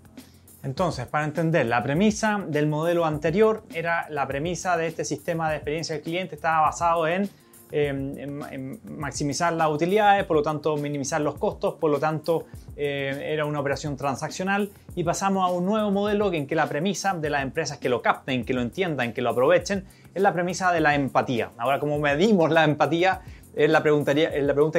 Entonces, 0.64 1.08
para 1.08 1.26
entender, 1.26 1.66
la 1.66 1.82
premisa 1.82 2.44
del 2.48 2.68
modelo 2.68 3.06
anterior 3.06 3.64
era 3.74 4.08
la 4.10 4.28
premisa 4.28 4.78
de 4.78 4.88
este 4.88 5.06
sistema 5.06 5.50
de 5.50 5.56
experiencia 5.56 5.96
del 5.96 6.04
cliente, 6.04 6.36
estaba 6.36 6.62
basado 6.62 7.08
en, 7.08 7.28
em, 7.72 8.78
maximizar 8.86 9.54
las 9.54 9.70
utilidades, 9.70 10.26
por 10.26 10.38
lo 10.38 10.44
tanto 10.44 10.78
minimizar 10.78 11.22
los 11.22 11.36
costos, 11.36 11.76
por 11.76 11.90
lo 11.90 12.00
tanto 12.00 12.46
eh, 12.76 13.30
era 13.34 13.46
una 13.46 13.60
operación 13.60 13.96
transaccional 13.96 14.70
y 14.94 15.04
pasamos 15.04 15.50
a 15.50 15.52
un 15.52 15.66
nuevo 15.66 15.90
modelo 15.90 16.32
en 16.32 16.46
que 16.46 16.54
la 16.54 16.68
premisa 16.68 17.14
de 17.14 17.30
las 17.30 17.42
empresas 17.42 17.80
que 17.80 17.90
lo 17.90 18.02
capten, 18.02 18.46
que 18.46 18.54
lo 18.54 18.62
entiendan, 18.62 19.14
que 19.14 19.22
lo 19.22 19.32
aprovechen, 19.32 19.86
es 20.14 20.22
la 20.22 20.34
premisa 20.34 20.72
de 20.72 20.82
la 20.82 20.94
empatía. 20.94 21.52
Ahora, 21.58 21.80
¿cómo 21.80 21.98
medimos 21.98 22.52
la 22.52 22.66
empatía? 22.66 23.22
Es 23.56 23.66
es 23.66 23.72
la 23.72 23.82
pregunta 23.84 24.14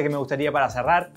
que 0.01 0.09
me 0.09 0.17
gustaría 0.17 0.51
para 0.51 0.69
cerrar 0.69 1.11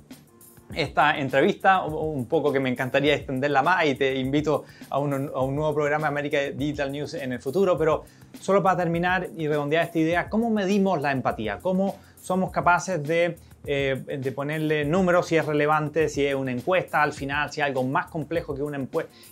esta 0.74 1.18
entrevista, 1.18 1.84
un 1.84 2.26
poco 2.26 2.52
que 2.52 2.60
me 2.60 2.68
encantaría 2.68 3.14
extenderla 3.14 3.62
más 3.62 3.86
y 3.86 3.94
te 3.94 4.16
invito 4.16 4.64
a 4.90 4.98
un, 4.98 5.10
nuevo 5.10 5.74
programa 5.74 6.06
de 6.06 6.08
América 6.08 6.38
Digital 6.52 6.92
News 6.92 7.14
en 7.14 7.32
el 7.32 7.40
futuro, 7.40 7.78
pero 7.78 8.04
solo 8.40 8.62
para 8.62 8.76
terminar 8.76 9.28
y 9.36 9.48
redondear 9.48 9.84
esta 9.84 9.98
idea, 9.98 10.28
¿cómo 10.28 10.50
medimos 10.50 11.00
la 11.00 11.12
empatía? 11.12 11.58
¿Cómo 11.60 11.96
somos 12.20 12.50
capaces 12.50 13.02
de, 13.02 13.36
eh, 13.64 14.18
de 14.18 14.32
ponerle 14.32 14.84
números 14.84 15.28
si 15.28 15.36
es 15.36 15.46
relevante, 15.46 16.08
si 16.08 16.26
es 16.26 16.34
una 16.34 16.52
encuesta 16.52 17.02
al 17.02 17.12
final, 17.12 17.52
si 17.52 17.60
es 17.60 17.66
algo 17.66 17.84
más 17.84 18.06
complejo 18.06 18.54
que 18.54 18.62
una 18.62 18.84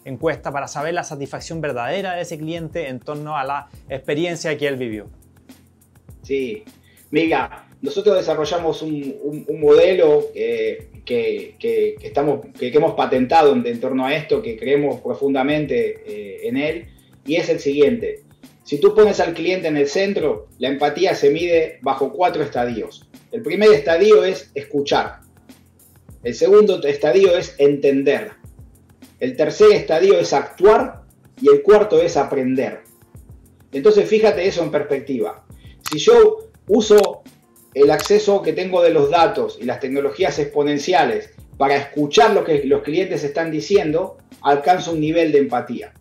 encuesta 0.05 0.53
para 0.53 0.69
saber 0.69 0.95
la 0.95 1.03
satisfacción 1.03 1.61
verdadera 1.61 2.15
de 2.15 2.23
ese 2.23 2.39
cliente 2.39 2.89
en 2.89 3.01
torno 3.01 3.37
a 3.37 3.45
la 3.45 3.69
experiencia 3.89 4.57
que 4.57 4.69
él 4.69 4.77
vivió? 4.77 5.09
Sí, 6.23 6.65
mira, 7.11 7.67
nosotros 7.83 8.17
desarrollamos 8.17 8.81
un, 8.81 9.45
modelo 9.61 10.25
eh, 10.35 10.94
que, 11.05 11.97
estamos, 12.03 12.47
que, 12.59 12.69
hemos 12.69 12.95
patentado 12.95 13.53
en, 13.53 13.81
torno 13.81 14.07
a 14.07 14.15
esto, 14.15 14.43
que 14.43 14.57
creemos 14.57 15.01
profundamente 15.01 16.03
eh, 16.07 16.49
en 16.49 16.57
él, 16.57 16.87
y 17.27 17.37
es 17.37 17.49
el 17.49 17.61
siguiente. 17.61 18.23
Si 18.65 18.79
tú 18.79 18.95
pones 18.95 19.21
al 19.21 19.35
cliente 19.35 19.69
en 19.69 19.77
el 19.77 19.89
centro, 19.89 20.49
la 20.59 20.69
empatía 20.69 21.15
se 21.15 21.31
mide 21.31 21.79
bajo 21.83 22.13
cuatro 22.13 22.43
estadios. 22.43 23.09
El 23.31 23.43
primer 23.43 23.71
estadio 23.73 24.25
es 24.25 24.51
escuchar. 24.55 25.21
El 26.23 26.35
segundo 26.35 26.83
estadio 26.83 27.37
es 27.37 27.55
entender. 27.59 28.33
El 29.21 29.37
tercer 29.37 29.73
estadio 29.73 30.19
es 30.19 30.33
actuar 30.33 31.03
y 31.41 31.51
el 31.51 31.63
cuarto 31.63 32.01
es 32.01 32.17
aprender. 32.17 32.81
Entonces 33.73 34.09
fíjate 34.09 34.47
eso 34.47 34.63
en 34.63 34.71
perspectiva. 34.71 35.45
Si 35.91 35.99
yo 35.99 36.49
uso 36.67 37.23
el 37.75 37.91
acceso 37.91 38.43
que 38.43 38.53
tengo 38.53 38.83
de 38.83 38.91
los 38.91 39.11
datos 39.11 39.59
y 39.61 39.65
las 39.65 39.81
tecnologías 39.81 40.39
exponenciales 40.39 41.31
para 41.57 41.77
escuchar 41.77 42.33
lo 42.33 42.45
que 42.45 42.65
los 42.65 42.83
clientes 42.83 43.25
están 43.25 43.51
diciendo, 43.51 44.19
alcanzo 44.43 44.93
un 44.93 45.01
nivel 45.01 45.33
de 45.33 45.39
empatía. 45.39 45.93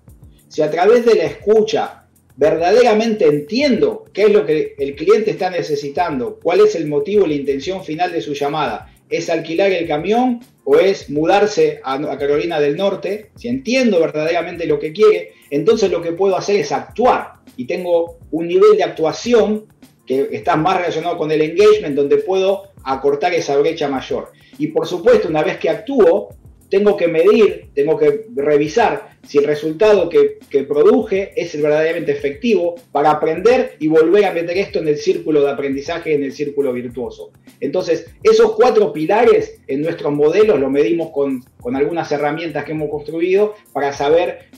Si 0.48 0.62
a 0.62 0.70
través 0.70 1.06
de 1.06 1.16
la 1.16 1.24
escucha 1.24 2.04
verdaderamente 2.36 3.28
entiendo 3.28 4.06
qué 4.14 4.24
es 4.24 4.32
lo 4.32 4.46
que 4.46 4.76
el 4.78 4.96
cliente 4.96 5.32
está 5.32 5.50
necesitando, 5.50 6.40
cuál 6.42 6.62
es 6.62 6.76
el 6.76 6.88
motivo 6.88 7.28
la 7.28 7.36
intención 7.36 7.84
final 7.84 8.12
de 8.12 8.22
su 8.22 8.34
llamada, 8.34 8.92
es 9.10 9.30
alquilar 9.30 9.72
el 9.72 9.88
camión 9.88 10.40
o 10.64 10.78
es 10.78 11.10
mudarse 11.10 11.80
a, 11.84 12.18
Carolina 12.18 12.60
del 12.60 12.78
Norte, 12.78 13.30
si 13.36 13.48
entiendo 13.48 14.00
verdaderamente 14.00 14.66
lo 14.66 14.80
que 14.80 14.94
quiere, 14.94 15.34
entonces 15.50 15.92
lo 15.92 16.02
que 16.02 16.14
puedo 16.14 16.36
hacer 16.36 16.56
es 16.56 16.72
actuar 16.72 17.34
y 17.58 17.66
tengo 17.66 18.18
un 18.32 18.48
nivel 18.48 18.78
de 18.78 18.84
actuación 18.84 19.66
que 20.06 20.30
está 20.32 20.56
más 20.56 20.78
relacionado 20.78 21.18
con 21.18 21.32
el 21.32 21.42
engagement, 21.42 21.96
donde 21.96 22.18
puedo 22.18 22.70
acortar 22.84 23.34
esa 23.34 23.58
brecha 23.58 23.88
mayor. 23.88 24.32
Y 24.58 24.68
por 24.68 24.86
supuesto, 24.88 25.30
una 25.30 25.44
vez 25.44 25.58
que 25.58 25.70
actúo, 25.70 26.30
tengo 26.74 26.98
que 26.98 27.08
medir, 27.08 27.68
tengo 27.76 27.98
que 28.00 28.26
revisar 28.36 29.14
si 29.28 29.38
el 29.38 29.44
resultado 29.44 30.10
que, 30.10 30.40
produje 30.68 31.32
es 31.36 31.60
verdaderamente 31.62 32.12
efectivo 32.12 32.76
para 32.92 33.12
aprender 33.12 33.76
y 33.80 33.88
volver 33.88 34.26
a 34.26 34.34
meter 34.34 34.58
esto 34.58 34.80
en 34.80 34.88
el 34.88 34.98
círculo 34.98 35.44
de 35.44 35.52
aprendizaje, 35.52 36.16
en 36.16 36.24
el 36.24 36.32
círculo 36.32 36.74
virtuoso. 36.74 37.32
Entonces, 37.60 38.08
esos 38.24 38.54
cuatro 38.54 38.92
pilares 38.92 39.62
en 39.68 39.82
nuestros 39.82 40.14
modelos 40.14 40.60
lo 40.60 40.70
medimos 40.70 41.12
con, 41.12 41.44
con 41.60 41.76
algunas 41.76 42.12
herramientas 42.12 42.66
que 42.66 42.72
hemos 42.72 42.90
construido 42.90 43.54
para 43.72 43.94
saber 43.94 44.50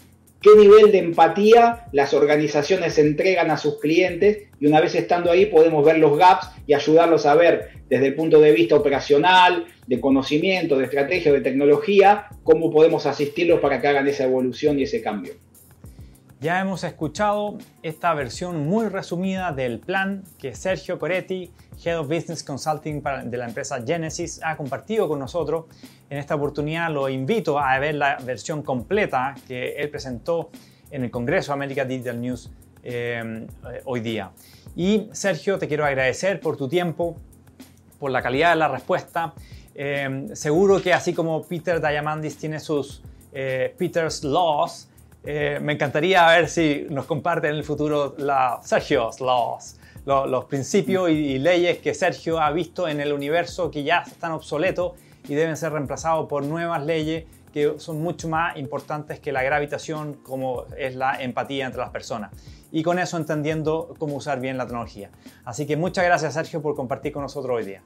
qué 0.41 0.55
nivel 0.55 0.91
de 0.91 0.99
empatía 0.99 1.87
las 1.91 2.13
organizaciones 2.13 2.97
entregan 2.97 3.51
a 3.51 3.57
sus 3.57 3.79
clientes 3.79 4.43
y 4.59 4.67
una 4.67 4.81
vez 4.81 4.95
estando 4.95 5.31
ahí 5.31 5.47
podemos 5.47 5.83
ver 5.83 5.97
los 5.97 6.17
gaps 6.17 6.49
y 6.67 6.73
ayudarlos 6.73 7.25
a 7.25 7.35
ver 7.35 7.69
desde 7.89 8.07
el 8.07 8.15
punto 8.15 8.39
de 8.39 8.51
vista 8.51 8.75
operacional, 8.75 9.65
de 9.87 9.99
conocimiento, 9.99 10.77
de 10.77 10.85
estrategia, 10.85 11.31
de 11.31 11.41
tecnología, 11.41 12.27
cómo 12.43 12.71
podemos 12.71 13.05
asistirlos 13.05 13.59
para 13.59 13.81
que 13.81 13.87
hagan 13.87 14.07
esa 14.07 14.23
evolución 14.23 14.79
y 14.79 14.83
ese 14.83 15.01
cambio. 15.01 15.33
Ya 16.41 16.59
hemos 16.59 16.83
escuchado 16.83 17.57
esta 17.81 18.13
versión 18.13 18.67
muy 18.67 18.89
resumida 18.89 19.53
del 19.53 19.79
plan 19.79 20.23
que 20.37 20.53
Sergio 20.53 20.99
Coretti, 20.99 21.49
Head 21.83 21.99
of 21.99 22.09
Business 22.09 22.43
Consulting 22.43 23.01
de 23.25 23.37
la 23.37 23.45
empresa 23.45 23.81
Genesis, 23.85 24.41
ha 24.43 24.57
compartido 24.57 25.07
con 25.07 25.17
nosotros. 25.17 25.65
En 26.09 26.17
esta 26.17 26.35
oportunidad 26.35 26.91
lo 26.91 27.07
invito 27.07 27.57
a 27.57 27.79
ver 27.79 27.95
la 27.95 28.17
versión 28.17 28.63
completa 28.63 29.33
que 29.47 29.75
él 29.77 29.89
presentó 29.89 30.49
en 30.91 31.05
el 31.05 31.11
Congreso 31.11 31.53
América 31.53 31.85
Digital 31.85 32.19
News 32.19 32.51
eh, 32.83 33.47
hoy 33.85 34.01
día. 34.01 34.31
Y 34.75 35.07
Sergio, 35.13 35.57
te 35.57 35.69
quiero 35.69 35.85
agradecer 35.85 36.41
por 36.41 36.57
tu 36.57 36.67
tiempo, 36.67 37.15
por 37.97 38.11
la 38.11 38.21
calidad 38.21 38.49
de 38.49 38.57
la 38.57 38.67
respuesta. 38.67 39.33
Eh, 39.73 40.27
seguro 40.33 40.81
que 40.81 40.93
así 40.93 41.13
como 41.13 41.43
Peter 41.43 41.79
Diamandis 41.79 42.37
tiene 42.37 42.59
sus 42.59 43.01
eh, 43.31 43.73
Peter's 43.77 44.23
Laws, 44.25 44.89
eh, 45.25 45.59
me 45.61 45.73
encantaría 45.73 46.27
ver 46.27 46.47
si 46.47 46.85
nos 46.89 47.05
comparte 47.05 47.47
en 47.47 47.55
el 47.55 47.63
futuro 47.63 48.15
la 48.17 48.59
Sergio's 48.63 49.19
Laws, 49.19 49.77
los 50.05 50.45
principios 50.45 51.09
y, 51.09 51.39
leyes 51.39 51.79
que 51.79 51.93
Sergio 51.93 52.39
ha 52.39 52.51
visto 52.51 52.87
en 52.87 53.01
el 53.01 53.11
universo 53.11 53.71
que 53.71 53.83
ya 53.83 54.03
están 54.05 54.33
obsoletos 54.33 54.93
y 55.27 55.33
deben 55.33 55.57
ser 55.57 55.71
reemplazados 55.71 56.27
por 56.27 56.43
nuevas 56.43 56.85
leyes 56.85 57.25
que 57.51 57.75
son 57.77 58.01
mucho 58.01 58.27
más 58.27 58.57
importantes 58.57 59.19
que 59.19 59.31
la 59.31 59.41
gravitación 59.41 60.13
como 60.15 60.65
es 60.77 60.95
la 60.95 61.21
empatía 61.21 61.65
entre 61.65 61.81
las 61.81 61.89
personas. 61.89 62.31
Y 62.71 62.83
con 62.83 62.99
eso 62.99 63.17
entendiendo 63.17 63.95
cómo 63.97 64.17
usar 64.17 64.39
bien 64.41 64.57
la 64.57 64.65
tecnología. 64.65 65.09
Así 65.45 65.65
que 65.65 65.77
muchas 65.77 66.03
gracias 66.03 66.33
Sergio 66.33 66.61
por 66.61 66.75
compartir 66.75 67.13
con 67.13 67.23
nosotros 67.23 67.55
hoy 67.55 67.65
día. 67.65 67.81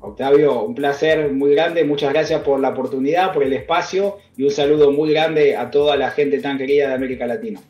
Octavio, 0.00 0.62
un 0.62 0.74
placer 0.74 1.32
muy 1.32 1.54
grande, 1.54 1.84
muchas 1.84 2.12
gracias 2.12 2.42
por 2.42 2.60
la 2.60 2.70
oportunidad, 2.70 3.32
por 3.32 3.42
el 3.42 3.52
espacio 3.52 4.18
y 4.36 4.44
un 4.44 4.50
saludo 4.50 4.92
muy 4.92 5.10
grande 5.10 5.56
a 5.56 5.70
toda 5.70 5.96
la 5.96 6.10
gente 6.10 6.40
tan 6.40 6.56
querida 6.56 6.88
de 6.88 6.94
América 6.94 7.26
Latina. 7.26 7.60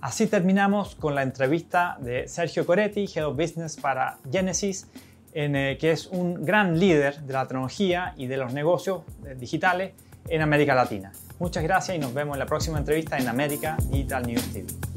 Así 0.00 0.26
terminamos 0.26 0.94
con 0.94 1.14
la 1.14 1.22
entrevista 1.22 1.98
de 2.00 2.26
Sergio 2.28 2.64
Coretti, 2.64 3.06
Head 3.14 3.26
of 3.26 3.36
Business 3.36 3.76
para 3.76 4.18
Genesis, 4.30 4.88
en, 5.34 5.54
eh, 5.54 5.76
que 5.78 5.90
es 5.90 6.06
un 6.06 6.44
gran 6.44 6.78
líder 6.78 7.20
de 7.20 7.32
la 7.32 7.46
tecnología 7.46 8.14
y 8.16 8.26
de 8.26 8.36
los 8.36 8.54
negocios 8.54 9.02
eh, 9.26 9.34
digitales 9.38 9.92
en 10.28 10.42
América 10.42 10.74
Latina. 10.74 11.12
Muchas 11.38 11.62
gracias 11.62 11.96
y 11.96 12.00
nos 12.00 12.14
vemos 12.14 12.36
en 12.36 12.38
la 12.38 12.46
próxima 12.46 12.78
entrevista 12.78 13.18
en 13.18 13.28
América 13.28 13.76
Digital 13.90 14.26
News 14.26 14.52
TV. 14.52 14.89